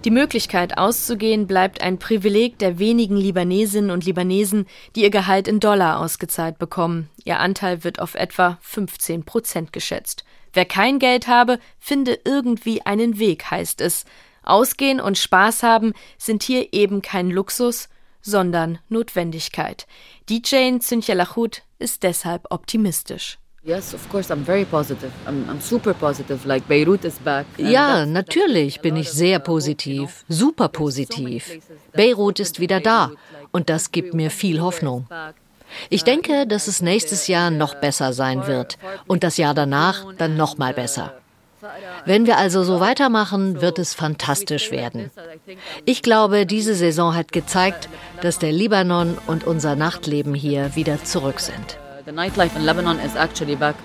Die 0.03 0.11
Möglichkeit 0.11 0.79
auszugehen 0.79 1.45
bleibt 1.45 1.81
ein 1.81 1.99
Privileg 1.99 2.57
der 2.57 2.79
wenigen 2.79 3.15
Libanesinnen 3.15 3.91
und 3.91 4.03
Libanesen, 4.03 4.65
die 4.95 5.03
ihr 5.03 5.11
Gehalt 5.11 5.47
in 5.47 5.59
Dollar 5.59 5.99
ausgezahlt 5.99 6.57
bekommen. 6.57 7.09
Ihr 7.23 7.39
Anteil 7.39 7.83
wird 7.83 7.99
auf 7.99 8.15
etwa 8.15 8.57
15 8.61 9.23
Prozent 9.23 9.71
geschätzt. 9.71 10.25
Wer 10.53 10.65
kein 10.65 10.97
Geld 10.97 11.27
habe, 11.27 11.59
finde 11.79 12.19
irgendwie 12.25 12.83
einen 12.83 13.19
Weg, 13.19 13.51
heißt 13.51 13.79
es. 13.81 14.05
Ausgehen 14.41 14.99
und 14.99 15.19
Spaß 15.19 15.61
haben 15.61 15.93
sind 16.17 16.41
hier 16.41 16.73
eben 16.73 17.03
kein 17.03 17.29
Luxus, 17.29 17.87
sondern 18.21 18.79
Notwendigkeit. 18.89 19.85
DJ 20.27 20.79
Cynthia 20.79 21.13
Lachut 21.13 21.61
ist 21.81 22.03
deshalb 22.03 22.45
optimistisch. 22.49 23.37
Ja, 27.57 28.07
natürlich 28.07 28.81
bin 28.81 28.95
ich 28.95 29.11
sehr 29.11 29.37
positiv, 29.39 30.25
super 30.27 30.67
positiv. 30.69 31.59
Beirut 31.93 32.39
ist 32.39 32.59
wieder 32.59 32.79
da 32.79 33.11
und 33.51 33.69
das 33.69 33.91
gibt 33.91 34.15
mir 34.15 34.31
viel 34.31 34.61
Hoffnung. 34.61 35.07
Ich 35.89 36.03
denke, 36.03 36.47
dass 36.47 36.67
es 36.67 36.81
nächstes 36.81 37.27
Jahr 37.27 37.51
noch 37.51 37.75
besser 37.75 38.13
sein 38.13 38.47
wird 38.47 38.77
und 39.07 39.23
das 39.23 39.37
Jahr 39.37 39.53
danach 39.53 40.05
dann 40.17 40.35
noch 40.37 40.57
mal 40.57 40.73
besser. 40.73 41.20
Wenn 42.05 42.25
wir 42.25 42.37
also 42.37 42.63
so 42.63 42.79
weitermachen, 42.79 43.61
wird 43.61 43.79
es 43.79 43.93
fantastisch 43.93 44.71
werden. 44.71 45.11
Ich 45.85 46.01
glaube, 46.01 46.45
diese 46.45 46.75
Saison 46.75 47.15
hat 47.15 47.31
gezeigt, 47.31 47.89
dass 48.21 48.39
der 48.39 48.51
Libanon 48.51 49.17
und 49.27 49.45
unser 49.45 49.75
Nachtleben 49.75 50.33
hier 50.33 50.75
wieder 50.75 51.03
zurück 51.03 51.39
sind. 51.39 51.77
The 52.05 52.11
nightlife 52.11 52.57
in 52.57 52.65
Lebanon 52.65 52.99
is 52.99 53.15
actually 53.15 53.55
back. 53.55 53.75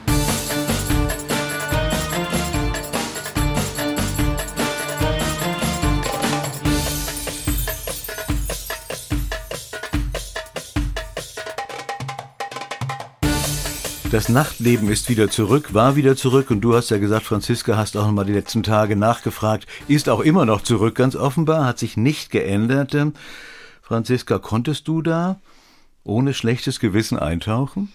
Das 14.12 14.28
Nachtleben 14.28 14.88
ist 14.88 15.08
wieder 15.08 15.28
zurück, 15.30 15.74
war 15.74 15.96
wieder 15.96 16.16
zurück 16.16 16.50
und 16.52 16.60
du 16.60 16.74
hast 16.74 16.90
ja 16.90 16.98
gesagt, 16.98 17.24
Franziska, 17.26 17.76
hast 17.76 17.96
auch 17.96 18.06
noch 18.06 18.12
mal 18.12 18.24
die 18.24 18.32
letzten 18.32 18.62
Tage 18.62 18.94
nachgefragt, 18.94 19.66
ist 19.88 20.08
auch 20.08 20.20
immer 20.20 20.46
noch 20.46 20.62
zurück, 20.62 20.94
ganz 20.94 21.16
offenbar, 21.16 21.64
hat 21.64 21.80
sich 21.80 21.96
nicht 21.96 22.30
geändert. 22.30 22.96
Franziska, 23.82 24.38
konntest 24.38 24.86
du 24.86 25.02
da 25.02 25.40
ohne 26.04 26.34
schlechtes 26.34 26.78
Gewissen 26.78 27.18
eintauchen? 27.18 27.92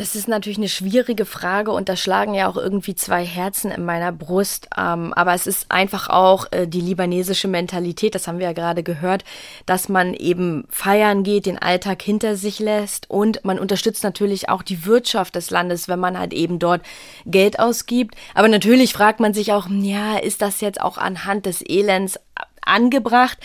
Das 0.00 0.14
ist 0.14 0.28
natürlich 0.28 0.56
eine 0.56 0.70
schwierige 0.70 1.26
Frage 1.26 1.72
und 1.72 1.90
da 1.90 1.94
schlagen 1.94 2.32
ja 2.32 2.48
auch 2.48 2.56
irgendwie 2.56 2.94
zwei 2.94 3.22
Herzen 3.22 3.70
in 3.70 3.84
meiner 3.84 4.12
Brust. 4.12 4.66
Ähm, 4.74 5.12
aber 5.12 5.34
es 5.34 5.46
ist 5.46 5.70
einfach 5.70 6.08
auch 6.08 6.46
äh, 6.52 6.66
die 6.66 6.80
libanesische 6.80 7.48
Mentalität, 7.48 8.14
das 8.14 8.26
haben 8.26 8.38
wir 8.38 8.46
ja 8.46 8.54
gerade 8.54 8.82
gehört, 8.82 9.24
dass 9.66 9.90
man 9.90 10.14
eben 10.14 10.64
feiern 10.70 11.22
geht, 11.22 11.44
den 11.44 11.58
Alltag 11.58 12.00
hinter 12.00 12.36
sich 12.36 12.60
lässt 12.60 13.10
und 13.10 13.44
man 13.44 13.58
unterstützt 13.58 14.02
natürlich 14.02 14.48
auch 14.48 14.62
die 14.62 14.86
Wirtschaft 14.86 15.34
des 15.34 15.50
Landes, 15.50 15.86
wenn 15.86 16.00
man 16.00 16.18
halt 16.18 16.32
eben 16.32 16.58
dort 16.58 16.80
Geld 17.26 17.58
ausgibt. 17.58 18.14
Aber 18.32 18.48
natürlich 18.48 18.94
fragt 18.94 19.20
man 19.20 19.34
sich 19.34 19.52
auch, 19.52 19.68
ja, 19.68 20.16
ist 20.16 20.40
das 20.40 20.62
jetzt 20.62 20.80
auch 20.80 20.96
anhand 20.96 21.44
des 21.44 21.60
Elends 21.60 22.18
angebracht? 22.62 23.36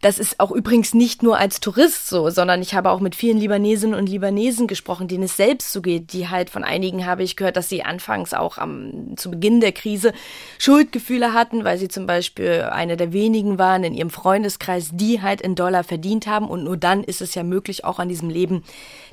Das 0.00 0.18
ist 0.18 0.40
auch 0.40 0.50
übrigens 0.50 0.94
nicht 0.94 1.22
nur 1.22 1.36
als 1.36 1.60
Tourist 1.60 2.08
so, 2.08 2.30
sondern 2.30 2.62
ich 2.62 2.72
habe 2.72 2.90
auch 2.90 3.00
mit 3.00 3.14
vielen 3.14 3.36
Libanesinnen 3.36 3.98
und 3.98 4.08
Libanesen 4.08 4.66
gesprochen, 4.66 5.08
denen 5.08 5.24
es 5.24 5.36
selbst 5.36 5.72
so 5.72 5.82
geht. 5.82 6.14
Die 6.14 6.28
halt 6.28 6.48
von 6.48 6.64
einigen 6.64 7.04
habe 7.04 7.22
ich 7.22 7.36
gehört, 7.36 7.58
dass 7.58 7.68
sie 7.68 7.82
anfangs 7.82 8.32
auch 8.32 8.56
am, 8.56 9.14
zu 9.18 9.30
Beginn 9.30 9.60
der 9.60 9.72
Krise 9.72 10.14
Schuldgefühle 10.58 11.34
hatten, 11.34 11.64
weil 11.64 11.76
sie 11.76 11.88
zum 11.88 12.06
Beispiel 12.06 12.62
eine 12.72 12.96
der 12.96 13.12
wenigen 13.12 13.58
waren 13.58 13.84
in 13.84 13.92
ihrem 13.92 14.08
Freundeskreis, 14.08 14.88
die 14.94 15.20
halt 15.20 15.42
in 15.42 15.54
Dollar 15.54 15.84
verdient 15.84 16.26
haben. 16.26 16.48
Und 16.48 16.64
nur 16.64 16.78
dann 16.78 17.04
ist 17.04 17.20
es 17.20 17.34
ja 17.34 17.42
möglich, 17.42 17.84
auch 17.84 17.98
an 17.98 18.08
diesem 18.08 18.30
Leben 18.30 18.64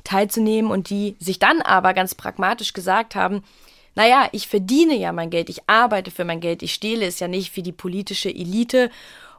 teilzunehmen 0.04 0.70
und 0.70 0.88
die 0.88 1.16
sich 1.18 1.38
dann 1.38 1.60
aber 1.60 1.92
ganz 1.92 2.14
pragmatisch 2.14 2.72
gesagt 2.72 3.14
haben, 3.14 3.42
naja, 3.94 4.28
ich 4.32 4.48
verdiene 4.48 4.96
ja 4.96 5.12
mein 5.12 5.28
Geld, 5.28 5.50
ich 5.50 5.68
arbeite 5.68 6.10
für 6.10 6.24
mein 6.24 6.40
Geld, 6.40 6.62
ich 6.62 6.72
stehle 6.72 7.04
es 7.04 7.20
ja 7.20 7.28
nicht 7.28 7.56
wie 7.56 7.62
die 7.62 7.72
politische 7.72 8.30
Elite 8.30 8.90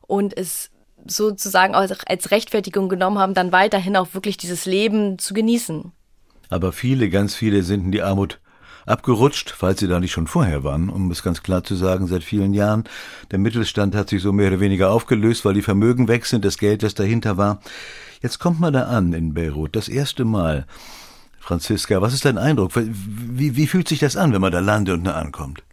und 0.05 0.37
es 0.37 0.69
sozusagen 1.11 1.75
auch 1.75 1.87
als 2.05 2.31
Rechtfertigung 2.31 2.89
genommen 2.89 3.19
haben, 3.19 3.33
dann 3.33 3.51
weiterhin 3.51 3.97
auch 3.97 4.13
wirklich 4.13 4.37
dieses 4.37 4.65
Leben 4.65 5.19
zu 5.19 5.33
genießen. 5.33 5.91
Aber 6.49 6.71
viele, 6.71 7.09
ganz 7.09 7.35
viele 7.35 7.63
sind 7.63 7.85
in 7.85 7.91
die 7.91 8.01
Armut 8.01 8.39
abgerutscht, 8.85 9.53
falls 9.55 9.79
sie 9.79 9.87
da 9.87 9.99
nicht 9.99 10.11
schon 10.11 10.27
vorher 10.27 10.63
waren, 10.63 10.89
um 10.89 11.11
es 11.11 11.21
ganz 11.21 11.43
klar 11.43 11.63
zu 11.63 11.75
sagen, 11.75 12.07
seit 12.07 12.23
vielen 12.23 12.53
Jahren. 12.53 12.85
Der 13.31 13.39
Mittelstand 13.39 13.95
hat 13.95 14.09
sich 14.09 14.21
so 14.21 14.33
mehr 14.33 14.47
oder 14.47 14.59
weniger 14.59 14.89
aufgelöst, 14.91 15.45
weil 15.45 15.53
die 15.53 15.61
Vermögen 15.61 16.07
weg 16.07 16.25
sind, 16.25 16.43
das 16.43 16.57
Geld, 16.57 16.81
das 16.81 16.95
dahinter 16.95 17.37
war. 17.37 17.61
Jetzt 18.21 18.39
kommt 18.39 18.59
man 18.59 18.73
da 18.73 18.83
an 18.83 19.13
in 19.13 19.33
Beirut, 19.33 19.75
das 19.75 19.87
erste 19.87 20.25
Mal. 20.25 20.65
Franziska, 21.39 22.01
was 22.01 22.13
ist 22.13 22.25
dein 22.25 22.37
Eindruck? 22.37 22.71
Wie, 22.75 23.55
wie 23.55 23.67
fühlt 23.67 23.87
sich 23.87 23.99
das 23.99 24.17
an, 24.17 24.33
wenn 24.33 24.41
man 24.41 24.51
da 24.51 24.59
landet 24.59 24.95
und 24.95 25.03
da 25.05 25.13
ankommt? 25.13 25.63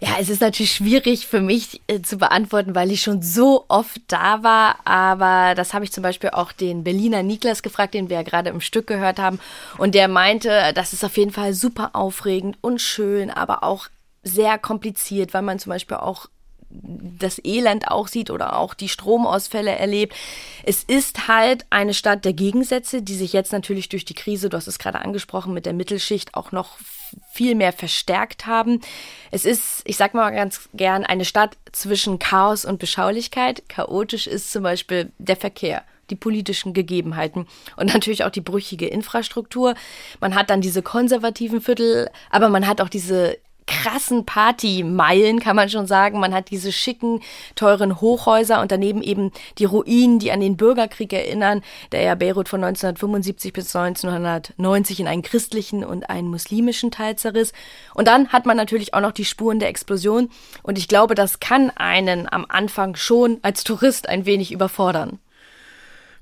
Ja, 0.00 0.16
es 0.20 0.28
ist 0.28 0.40
natürlich 0.40 0.72
schwierig 0.72 1.26
für 1.26 1.40
mich 1.40 1.80
äh, 1.86 2.02
zu 2.02 2.18
beantworten, 2.18 2.74
weil 2.74 2.90
ich 2.90 3.00
schon 3.00 3.22
so 3.22 3.64
oft 3.68 4.00
da 4.08 4.42
war. 4.42 4.76
Aber 4.84 5.54
das 5.54 5.72
habe 5.72 5.84
ich 5.84 5.92
zum 5.92 6.02
Beispiel 6.02 6.30
auch 6.30 6.52
den 6.52 6.84
Berliner 6.84 7.22
Niklas 7.22 7.62
gefragt, 7.62 7.94
den 7.94 8.10
wir 8.10 8.16
ja 8.16 8.22
gerade 8.22 8.50
im 8.50 8.60
Stück 8.60 8.86
gehört 8.86 9.18
haben. 9.18 9.40
Und 9.78 9.94
der 9.94 10.08
meinte, 10.08 10.72
das 10.74 10.92
ist 10.92 11.04
auf 11.04 11.16
jeden 11.16 11.32
Fall 11.32 11.54
super 11.54 11.90
aufregend 11.94 12.58
und 12.60 12.80
schön, 12.80 13.30
aber 13.30 13.62
auch 13.62 13.88
sehr 14.22 14.58
kompliziert, 14.58 15.32
weil 15.32 15.42
man 15.42 15.58
zum 15.58 15.70
Beispiel 15.70 15.96
auch 15.96 16.26
das 16.68 17.40
Elend 17.44 17.88
auch 17.88 18.08
sieht 18.08 18.30
oder 18.30 18.56
auch 18.58 18.74
die 18.74 18.88
Stromausfälle 18.88 19.70
erlebt. 19.70 20.14
Es 20.64 20.82
ist 20.82 21.28
halt 21.28 21.64
eine 21.70 21.94
Stadt 21.94 22.24
der 22.24 22.32
Gegensätze, 22.32 23.02
die 23.02 23.14
sich 23.14 23.32
jetzt 23.32 23.52
natürlich 23.52 23.88
durch 23.88 24.04
die 24.04 24.14
Krise, 24.14 24.48
du 24.48 24.56
hast 24.56 24.66
es 24.66 24.78
gerade 24.78 25.00
angesprochen, 25.00 25.54
mit 25.54 25.64
der 25.64 25.72
Mittelschicht 25.72 26.34
auch 26.34 26.52
noch 26.52 26.76
viel 27.30 27.54
mehr 27.54 27.72
verstärkt 27.72 28.46
haben. 28.46 28.80
Es 29.30 29.44
ist, 29.44 29.82
ich 29.84 29.96
sag 29.96 30.14
mal 30.14 30.30
ganz 30.30 30.68
gern, 30.74 31.04
eine 31.04 31.24
Stadt 31.24 31.56
zwischen 31.72 32.18
Chaos 32.18 32.64
und 32.64 32.78
Beschaulichkeit. 32.78 33.68
Chaotisch 33.68 34.26
ist 34.26 34.52
zum 34.52 34.62
Beispiel 34.62 35.12
der 35.18 35.36
Verkehr 35.36 35.84
die 36.10 36.16
politischen 36.16 36.72
Gegebenheiten 36.72 37.46
und 37.76 37.92
natürlich 37.92 38.24
auch 38.24 38.30
die 38.30 38.40
brüchige 38.40 38.86
Infrastruktur. 38.86 39.74
Man 40.20 40.34
hat 40.34 40.50
dann 40.50 40.60
diese 40.60 40.82
konservativen 40.82 41.60
Viertel, 41.60 42.10
aber 42.30 42.48
man 42.48 42.66
hat 42.66 42.80
auch 42.80 42.88
diese 42.88 43.38
krassen 43.66 44.24
Partymeilen, 44.24 45.40
kann 45.40 45.56
man 45.56 45.68
schon 45.68 45.86
sagen. 45.86 46.20
Man 46.20 46.34
hat 46.34 46.50
diese 46.50 46.72
schicken, 46.72 47.20
teuren 47.54 48.00
Hochhäuser 48.00 48.60
und 48.60 48.72
daneben 48.72 49.02
eben 49.02 49.32
die 49.58 49.64
Ruinen, 49.64 50.18
die 50.18 50.32
an 50.32 50.40
den 50.40 50.56
Bürgerkrieg 50.56 51.12
erinnern, 51.12 51.62
der 51.92 52.02
ja 52.02 52.14
Beirut 52.14 52.48
von 52.48 52.62
1975 52.62 53.52
bis 53.52 53.74
1990 53.74 55.00
in 55.00 55.08
einen 55.08 55.22
christlichen 55.22 55.84
und 55.84 56.08
einen 56.08 56.28
muslimischen 56.28 56.90
Teil 56.90 57.16
zerriss. 57.16 57.52
Und 57.94 58.08
dann 58.08 58.28
hat 58.28 58.46
man 58.46 58.56
natürlich 58.56 58.94
auch 58.94 59.00
noch 59.00 59.12
die 59.12 59.24
Spuren 59.24 59.58
der 59.58 59.68
Explosion. 59.68 60.30
Und 60.62 60.78
ich 60.78 60.88
glaube, 60.88 61.14
das 61.14 61.40
kann 61.40 61.70
einen 61.70 62.32
am 62.32 62.46
Anfang 62.48 62.96
schon 62.96 63.38
als 63.42 63.64
Tourist 63.64 64.08
ein 64.08 64.26
wenig 64.26 64.52
überfordern. 64.52 65.18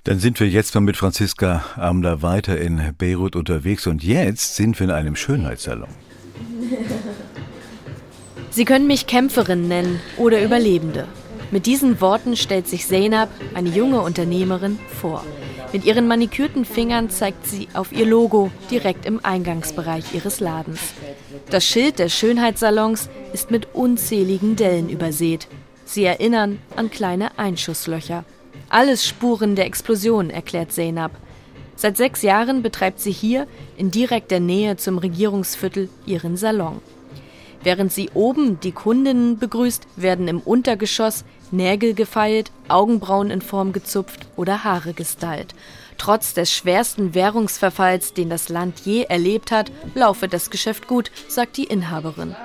Dann 0.05 0.19
sind 0.19 0.39
wir 0.39 0.49
jetzt 0.49 0.75
mal 0.75 0.83
mit 0.83 0.99
Franziska 0.99 1.65
Amler 1.77 2.21
weiter 2.21 2.59
in 2.59 2.95
Beirut 2.99 3.37
unterwegs 3.37 3.87
und 3.87 4.03
jetzt 4.03 4.55
sind 4.55 4.79
wir 4.79 4.85
in 4.85 4.91
einem 4.91 5.17
Schönheitssalon. 5.17 5.89
Sie 8.55 8.65
können 8.65 8.87
mich 8.87 9.09
Kämpferin 9.09 9.67
nennen 9.67 10.01
oder 10.17 10.41
Überlebende. 10.41 11.09
Mit 11.51 11.67
diesen 11.67 12.01
Worten 12.01 12.37
stellt 12.37 12.69
sich 12.69 12.87
Zeynab, 12.87 13.29
eine 13.53 13.69
junge 13.69 14.01
Unternehmerin, 14.01 14.79
vor. 15.01 15.25
Mit 15.73 15.85
ihren 15.85 16.07
manikürten 16.07 16.65
Fingern 16.65 17.11
zeigt 17.11 17.49
sie 17.49 17.67
auf 17.75 17.91
ihr 17.91 18.07
Logo 18.07 18.53
direkt 18.71 19.07
im 19.07 19.19
Eingangsbereich 19.25 20.15
ihres 20.15 20.39
Ladens. 20.39 20.93
Das 21.51 21.65
Schild 21.65 21.99
des 21.99 22.15
Schönheitssalons 22.15 23.09
ist 23.33 23.51
mit 23.51 23.75
unzähligen 23.75 24.55
Dellen 24.55 24.89
übersät. 24.89 25.49
Sie 25.85 26.05
erinnern 26.05 26.61
an 26.77 26.93
kleine 26.93 27.37
Einschusslöcher. 27.37 28.25
Alles 28.69 29.05
Spuren 29.05 29.57
der 29.57 29.67
Explosion, 29.67 30.31
erklärt 30.31 30.71
Zeynab. 30.71 31.11
Seit 31.75 31.97
sechs 31.97 32.23
Jahren 32.23 32.63
betreibt 32.63 33.01
sie 33.01 33.11
hier, 33.11 33.49
in 33.77 33.91
direkter 33.91 34.39
Nähe 34.39 34.77
zum 34.77 34.99
Regierungsviertel, 34.99 35.89
ihren 36.07 36.37
Salon. 36.37 36.81
Während 37.65 37.93
sie 37.93 38.11
oben 38.13 38.61
die 38.61 38.73
Kundinnen 38.73 39.39
begrüßt, 39.39 39.87
werden 39.97 40.29
im 40.29 40.41
Untergeschoss 40.41 41.25
Nägel 41.51 41.95
gefeilt, 41.95 42.51
Augenbrauen 42.69 43.31
in 43.31 43.41
Form 43.41 43.73
gezupft 43.73 44.27
oder 44.37 44.65
Haare 44.65 44.93
gestylt. 44.93 45.55
Trotz 46.05 46.35
des 46.35 46.53
schwersten 46.53 47.15
Währungsverfalls, 47.15 48.13
den 48.13 48.29
das 48.29 48.51
Land 48.51 48.81
je 48.81 49.05
erlebt 49.05 49.51
hat, 49.51 49.73
laufe 49.95 50.29
das 50.29 50.51
Geschäft 50.51 50.87
gut, 50.87 51.11
sagt 51.29 51.57
die 51.57 51.65
Inhaberin. 51.65 52.37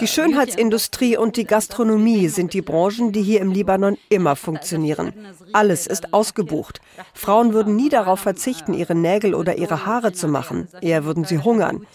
Die 0.00 0.06
Schönheitsindustrie 0.06 1.16
und 1.16 1.36
die 1.38 1.46
Gastronomie 1.46 2.28
sind 2.28 2.52
die 2.52 2.60
Branchen, 2.60 3.12
die 3.12 3.22
hier 3.22 3.40
im 3.40 3.52
Libanon 3.52 3.96
immer 4.10 4.36
funktionieren. 4.36 5.14
Alles 5.54 5.86
ist 5.86 6.12
ausgebucht. 6.12 6.82
Frauen 7.14 7.54
würden 7.54 7.74
nie 7.74 7.88
darauf 7.88 8.20
verzichten, 8.20 8.74
ihre 8.74 8.94
Nägel 8.94 9.34
oder 9.34 9.56
ihre 9.56 9.86
Haare 9.86 10.12
zu 10.12 10.28
machen. 10.28 10.68
Eher 10.82 11.06
würden 11.06 11.24
sie 11.24 11.38
hungern. 11.38 11.86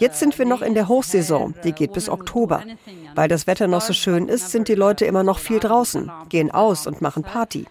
Jetzt 0.00 0.18
sind 0.18 0.38
wir 0.38 0.46
noch 0.46 0.62
in 0.62 0.72
der 0.72 0.88
Hochsaison, 0.88 1.54
die 1.62 1.72
geht 1.72 1.92
bis 1.92 2.08
Oktober. 2.08 2.62
Weil 3.14 3.28
das 3.28 3.46
Wetter 3.46 3.66
noch 3.66 3.82
so 3.82 3.92
schön 3.92 4.28
ist, 4.28 4.50
sind 4.50 4.68
die 4.68 4.74
Leute 4.74 5.04
immer 5.04 5.22
noch 5.22 5.38
viel 5.38 5.60
draußen, 5.60 6.10
gehen 6.30 6.50
aus 6.50 6.86
und 6.86 7.02
machen 7.02 7.22
Party. 7.22 7.66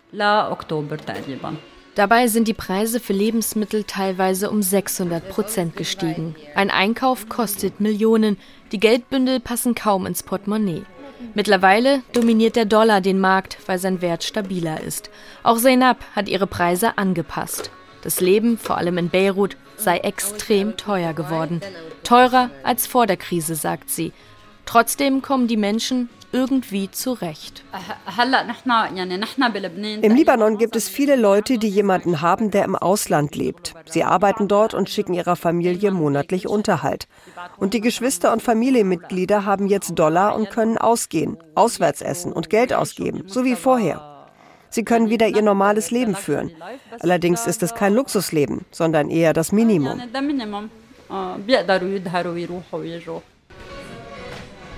Dabei 1.95 2.27
sind 2.27 2.47
die 2.47 2.53
Preise 2.53 2.99
für 2.99 3.13
Lebensmittel 3.13 3.83
teilweise 3.83 4.51
um 4.51 4.61
600 4.61 5.27
Prozent 5.27 5.75
gestiegen. 5.75 6.35
Ein 6.53 6.69
Einkauf 6.69 7.29
kostet 7.29 7.81
Millionen, 7.81 8.37
die 8.71 8.79
Geldbündel 8.79 9.39
passen 9.39 9.73
kaum 9.73 10.05
ins 10.05 10.21
Portemonnaie. 10.21 10.83
Mittlerweile 11.33 12.03
dominiert 12.13 12.55
der 12.55 12.65
Dollar 12.65 13.01
den 13.01 13.19
Markt, 13.19 13.57
weil 13.65 13.79
sein 13.79 14.03
Wert 14.03 14.23
stabiler 14.23 14.81
ist. 14.81 15.09
Auch 15.41 15.57
Zainab 15.57 15.97
hat 16.15 16.29
ihre 16.29 16.47
Preise 16.47 16.99
angepasst. 16.99 17.71
Das 18.01 18.21
Leben, 18.21 18.57
vor 18.57 18.77
allem 18.77 18.97
in 18.97 19.09
Beirut, 19.09 19.57
sei 19.77 19.97
extrem 19.97 20.77
teuer 20.77 21.13
geworden. 21.13 21.61
Teurer 22.03 22.49
als 22.63 22.87
vor 22.87 23.07
der 23.07 23.17
Krise, 23.17 23.55
sagt 23.55 23.89
sie. 23.89 24.13
Trotzdem 24.65 25.21
kommen 25.21 25.47
die 25.47 25.57
Menschen 25.57 26.09
irgendwie 26.31 26.91
zurecht. 26.91 27.63
Im 30.01 30.15
Libanon 30.15 30.57
gibt 30.57 30.75
es 30.75 30.89
viele 30.89 31.15
Leute, 31.15 31.57
die 31.57 31.69
jemanden 31.69 32.21
haben, 32.21 32.51
der 32.51 32.65
im 32.65 32.75
Ausland 32.75 33.35
lebt. 33.35 33.73
Sie 33.87 34.03
arbeiten 34.03 34.47
dort 34.47 34.73
und 34.73 34.89
schicken 34.89 35.13
ihrer 35.13 35.35
Familie 35.35 35.91
monatlich 35.91 36.47
Unterhalt. 36.47 37.07
Und 37.57 37.73
die 37.73 37.81
Geschwister 37.81 38.31
und 38.31 38.43
Familienmitglieder 38.43 39.45
haben 39.45 39.67
jetzt 39.67 39.97
Dollar 39.97 40.35
und 40.35 40.49
können 40.49 40.77
ausgehen, 40.77 41.37
auswärts 41.55 42.01
essen 42.01 42.31
und 42.31 42.49
Geld 42.49 42.73
ausgeben, 42.73 43.23
so 43.25 43.43
wie 43.43 43.55
vorher. 43.55 44.18
Sie 44.69 44.83
können 44.83 45.09
wieder 45.09 45.27
ihr 45.27 45.41
normales 45.41 45.91
Leben 45.91 46.15
führen. 46.15 46.51
Allerdings 46.99 47.47
ist 47.47 47.63
es 47.63 47.73
kein 47.73 47.93
Luxusleben, 47.93 48.65
sondern 48.71 49.09
eher 49.09 49.33
das 49.33 49.51
Minimum. 49.51 50.01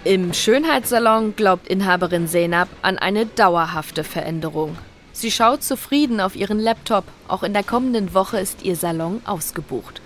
Im 0.03 0.33
Schönheitssalon 0.33 1.35
glaubt 1.35 1.67
Inhaberin 1.67 2.27
Zeynab 2.27 2.67
an 2.81 2.97
eine 2.97 3.25
dauerhafte 3.25 4.03
Veränderung. 4.03 4.75
Sie 5.13 5.29
schaut 5.29 5.61
zufrieden 5.61 6.19
auf 6.19 6.35
ihren 6.35 6.59
Laptop. 6.59 7.03
Auch 7.27 7.43
in 7.43 7.53
der 7.53 7.63
kommenden 7.63 8.13
Woche 8.13 8.39
ist 8.39 8.63
ihr 8.63 8.75
Salon 8.75 9.21
ausgebucht. 9.25 10.01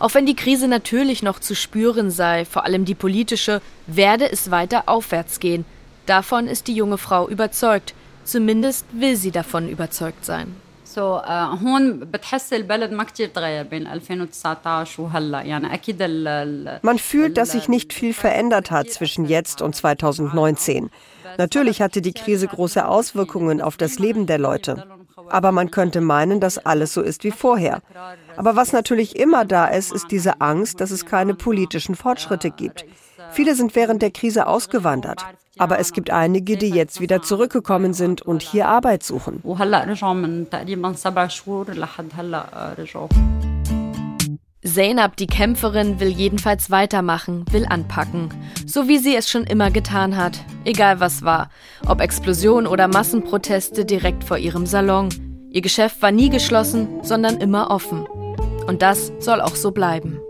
Auch 0.00 0.14
wenn 0.14 0.26
die 0.26 0.36
Krise 0.36 0.68
natürlich 0.68 1.22
noch 1.22 1.40
zu 1.40 1.54
spüren 1.54 2.10
sei, 2.10 2.44
vor 2.44 2.64
allem 2.64 2.84
die 2.84 2.94
politische, 2.94 3.62
werde 3.86 4.30
es 4.30 4.50
weiter 4.50 4.84
aufwärts 4.86 5.40
gehen. 5.40 5.64
Davon 6.06 6.46
ist 6.46 6.66
die 6.66 6.74
junge 6.74 6.98
Frau 6.98 7.28
überzeugt. 7.28 7.94
Zumindest 8.27 8.85
will 8.93 9.15
sie 9.15 9.31
davon 9.31 9.67
überzeugt 9.69 10.25
sein. 10.25 10.55
So, 10.85 11.21
هون 11.27 11.99
بتحس 11.99 12.53
البلد 12.53 12.91
ما 12.91 13.03
كتير 13.03 13.27
تغير 13.27 13.63
بين 13.63 13.87
2019 13.87 15.03
وهلا 15.03 15.41
يعني 15.41 15.73
اكيد 15.73 16.03
Man 16.83 16.99
fühlt, 16.99 17.37
dass 17.37 17.51
sich 17.51 17.67
nicht 17.67 17.93
viel 17.93 18.13
verändert 18.13 18.69
hat 18.69 18.89
zwischen 18.89 19.25
jetzt 19.25 19.61
und 19.61 19.75
2019. 19.75 20.89
Natürlich 21.37 21.81
hatte 21.81 22.01
die 22.01 22.13
Krise 22.13 22.47
große 22.47 22.87
Auswirkungen 22.87 23.61
auf 23.61 23.77
das 23.77 23.97
Leben 23.97 24.27
der 24.27 24.37
Leute. 24.37 24.85
Aber 25.29 25.51
man 25.51 25.71
könnte 25.71 26.01
meinen, 26.01 26.39
dass 26.39 26.59
alles 26.59 26.93
so 26.93 27.01
ist 27.01 27.23
wie 27.23 27.31
vorher. 27.31 27.81
Aber 28.35 28.55
was 28.55 28.71
natürlich 28.73 29.15
immer 29.15 29.45
da 29.45 29.65
ist, 29.67 29.91
ist 29.91 30.11
diese 30.11 30.41
Angst, 30.41 30.79
dass 30.79 30.91
es 30.91 31.05
keine 31.05 31.33
politischen 31.33 31.95
Fortschritte 31.95 32.51
gibt. 32.51 32.85
Viele 33.31 33.55
sind 33.55 33.75
während 33.75 34.01
der 34.01 34.11
Krise 34.11 34.45
ausgewandert. 34.47 35.25
Aber 35.58 35.78
es 35.78 35.92
gibt 35.92 36.10
einige, 36.10 36.56
die 36.56 36.70
jetzt 36.70 37.00
wieder 37.00 37.22
zurückgekommen 37.22 37.92
sind 37.92 38.22
und 38.22 38.42
hier 38.42 38.68
Arbeit 38.68 39.02
suchen. 39.02 39.40
Zainab, 44.64 45.16
die 45.16 45.26
Kämpferin, 45.26 46.00
will 46.00 46.08
jedenfalls 46.08 46.70
weitermachen, 46.70 47.44
will 47.50 47.66
anpacken. 47.68 48.28
So 48.66 48.88
wie 48.88 48.98
sie 48.98 49.14
es 49.16 49.30
schon 49.30 49.44
immer 49.44 49.70
getan 49.70 50.16
hat. 50.16 50.44
Egal 50.64 51.00
was 51.00 51.22
war. 51.22 51.50
Ob 51.86 52.00
Explosion 52.00 52.66
oder 52.66 52.88
Massenproteste 52.88 53.84
direkt 53.84 54.24
vor 54.24 54.38
ihrem 54.38 54.66
Salon. 54.66 55.08
Ihr 55.50 55.62
Geschäft 55.62 56.02
war 56.02 56.12
nie 56.12 56.28
geschlossen, 56.28 56.88
sondern 57.02 57.38
immer 57.38 57.70
offen. 57.70 58.06
Und 58.66 58.82
das 58.82 59.12
soll 59.20 59.40
auch 59.40 59.56
so 59.56 59.70
bleiben. 59.70 60.20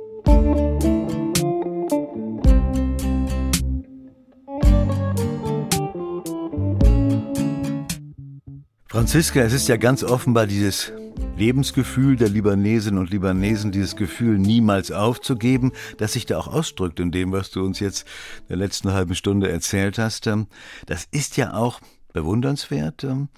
Franziska, 8.90 9.40
es 9.40 9.53
ist 9.53 9.68
ja 9.68 9.77
ganz 9.77 10.03
offenbar 10.03 10.46
dieses 10.46 10.92
Lebensgefühl 11.37 12.16
der 12.16 12.31
Libanesinnen 12.31 12.98
und 12.98 13.11
Libanesen, 13.11 13.70
dieses 13.70 13.96
Gefühl 13.96 14.38
niemals 14.38 14.90
aufzugeben, 14.90 15.72
das 15.98 16.14
sich 16.14 16.24
da 16.24 16.38
auch 16.38 16.48
ausdrückt 16.48 16.98
in 16.98 17.12
dem, 17.12 17.31
was 17.31 17.51
du 17.51 17.62
uns 17.62 17.81
jetzt 17.81 18.07
in 18.40 18.48
der 18.48 18.57
letzten 18.57 18.90
halben 18.94 19.14
Stunde 19.14 19.51
erzählt 19.51 19.98
hast. 19.98 20.27
Ähm, 20.27 20.46
das 20.87 21.07
ist 21.11 21.37
ja 21.37 21.53
auch 21.53 21.81
bewundernswert, 22.14 23.05
ähm, 23.05 23.29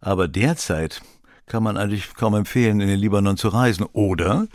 aber 0.00 0.26
derzeit 0.26 1.02
kann 1.46 1.62
man 1.62 1.76
eigentlich 1.76 2.12
kaum 2.14 2.34
empfehlen, 2.34 2.80
in 2.80 2.88
den 2.88 2.98
Libanon 2.98 3.36
zu 3.36 3.46
reisen, 3.46 3.86
oder? 3.92 4.48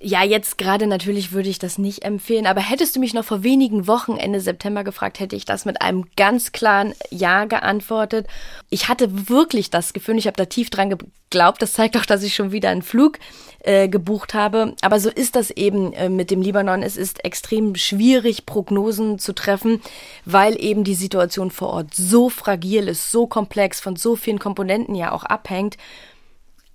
Ja, 0.00 0.24
jetzt 0.24 0.58
gerade 0.58 0.86
natürlich 0.86 1.32
würde 1.32 1.48
ich 1.48 1.58
das 1.58 1.78
nicht 1.78 2.04
empfehlen, 2.04 2.46
aber 2.46 2.60
hättest 2.60 2.96
du 2.96 3.00
mich 3.00 3.14
noch 3.14 3.24
vor 3.24 3.42
wenigen 3.42 3.86
Wochen 3.86 4.16
Ende 4.16 4.40
September 4.40 4.82
gefragt, 4.82 5.20
hätte 5.20 5.36
ich 5.36 5.44
das 5.44 5.64
mit 5.64 5.82
einem 5.82 6.06
ganz 6.16 6.52
klaren 6.52 6.94
Ja 7.10 7.44
geantwortet. 7.44 8.26
Ich 8.70 8.88
hatte 8.88 9.28
wirklich 9.28 9.70
das 9.70 9.92
Gefühl, 9.92 10.18
ich 10.18 10.26
habe 10.26 10.36
da 10.36 10.46
tief 10.46 10.70
dran 10.70 10.90
geglaubt, 10.90 11.60
das 11.60 11.74
zeigt 11.74 11.96
auch, 11.96 12.06
dass 12.06 12.22
ich 12.22 12.34
schon 12.34 12.50
wieder 12.50 12.70
einen 12.70 12.82
Flug 12.82 13.18
äh, 13.60 13.88
gebucht 13.88 14.32
habe. 14.32 14.74
Aber 14.80 14.98
so 15.00 15.10
ist 15.10 15.36
das 15.36 15.50
eben 15.50 15.92
äh, 15.92 16.08
mit 16.08 16.30
dem 16.30 16.40
Libanon. 16.40 16.82
Es 16.82 16.96
ist 16.96 17.24
extrem 17.24 17.74
schwierig, 17.74 18.46
Prognosen 18.46 19.18
zu 19.18 19.34
treffen, 19.34 19.82
weil 20.24 20.58
eben 20.58 20.82
die 20.82 20.94
Situation 20.94 21.50
vor 21.50 21.68
Ort 21.68 21.94
so 21.94 22.30
fragil 22.30 22.88
ist, 22.88 23.10
so 23.10 23.26
komplex, 23.26 23.80
von 23.80 23.96
so 23.96 24.16
vielen 24.16 24.38
Komponenten 24.38 24.94
ja 24.94 25.12
auch 25.12 25.24
abhängt. 25.24 25.76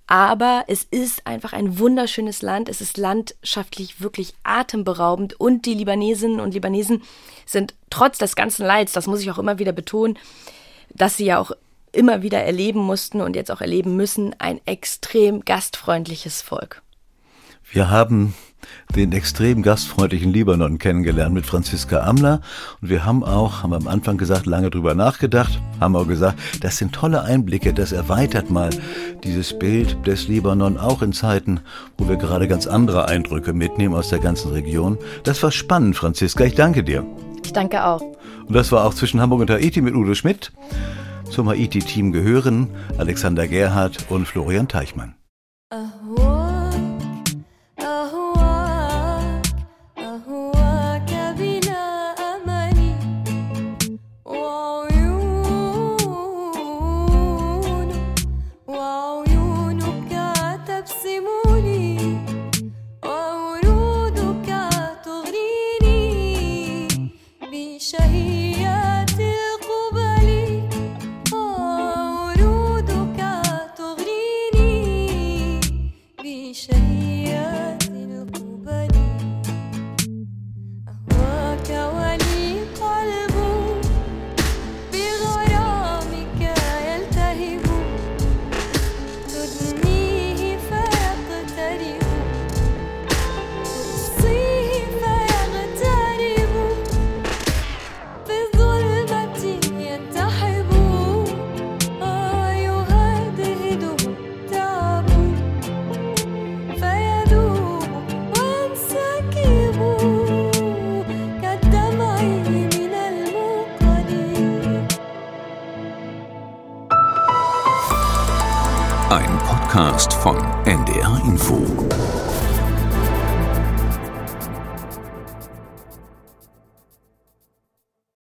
Aber 0.06 0.64
es 0.68 0.84
ist 0.84 1.26
einfach 1.26 1.52
ein 1.52 1.78
wunderschönes 1.78 2.42
Land. 2.42 2.68
Es 2.68 2.80
ist 2.80 2.96
landschaftlich 2.96 4.00
wirklich 4.00 4.34
atemberaubend. 4.44 5.38
Und 5.40 5.66
die 5.66 5.74
Libanesinnen 5.74 6.40
und 6.40 6.54
Libanesen 6.54 7.02
sind 7.44 7.74
trotz 7.90 8.18
des 8.18 8.36
ganzen 8.36 8.64
Leids, 8.64 8.92
das 8.92 9.06
muss 9.06 9.20
ich 9.20 9.30
auch 9.30 9.38
immer 9.38 9.58
wieder 9.58 9.72
betonen, 9.72 10.18
dass 10.90 11.16
sie 11.16 11.26
ja 11.26 11.38
auch 11.38 11.50
immer 11.92 12.22
wieder 12.22 12.42
erleben 12.42 12.80
mussten 12.80 13.20
und 13.20 13.34
jetzt 13.34 13.50
auch 13.50 13.60
erleben 13.60 13.96
müssen, 13.96 14.34
ein 14.38 14.60
extrem 14.66 15.44
gastfreundliches 15.44 16.42
Volk. 16.42 16.82
Wir 17.70 17.90
haben 17.90 18.34
den 18.94 19.12
extrem 19.12 19.62
gastfreundlichen 19.62 20.32
Libanon 20.32 20.78
kennengelernt 20.78 21.34
mit 21.34 21.46
Franziska 21.46 22.00
Amler. 22.00 22.40
Und 22.80 22.88
wir 22.88 23.04
haben 23.04 23.24
auch, 23.24 23.62
haben 23.62 23.70
wir 23.70 23.76
am 23.76 23.88
Anfang 23.88 24.16
gesagt, 24.16 24.46
lange 24.46 24.70
drüber 24.70 24.94
nachgedacht, 24.94 25.60
haben 25.80 25.96
auch 25.96 26.06
gesagt, 26.06 26.38
das 26.60 26.76
sind 26.76 26.94
tolle 26.94 27.22
Einblicke, 27.22 27.74
das 27.74 27.92
erweitert 27.92 28.50
mal 28.50 28.70
dieses 29.24 29.58
Bild 29.58 30.06
des 30.06 30.28
Libanon 30.28 30.78
auch 30.78 31.02
in 31.02 31.12
Zeiten, 31.12 31.60
wo 31.98 32.08
wir 32.08 32.16
gerade 32.16 32.48
ganz 32.48 32.66
andere 32.66 33.08
Eindrücke 33.08 33.52
mitnehmen 33.52 33.94
aus 33.94 34.08
der 34.08 34.20
ganzen 34.20 34.52
Region. 34.52 34.98
Das 35.24 35.42
war 35.42 35.50
spannend, 35.50 35.96
Franziska. 35.96 36.44
Ich 36.44 36.54
danke 36.54 36.82
dir. 36.82 37.04
Ich 37.44 37.52
danke 37.52 37.84
auch. 37.84 38.00
Und 38.00 38.54
das 38.54 38.72
war 38.72 38.84
auch 38.84 38.94
zwischen 38.94 39.20
Hamburg 39.20 39.40
und 39.40 39.50
Haiti 39.50 39.80
mit 39.80 39.94
Udo 39.94 40.14
Schmidt. 40.14 40.52
Zum 41.28 41.48
Haiti-Team 41.48 42.12
gehören 42.12 42.68
Alexander 42.98 43.48
Gerhardt 43.48 44.06
und 44.08 44.26
Florian 44.26 44.68
Teichmann. 44.68 45.14
Ein 45.70 46.35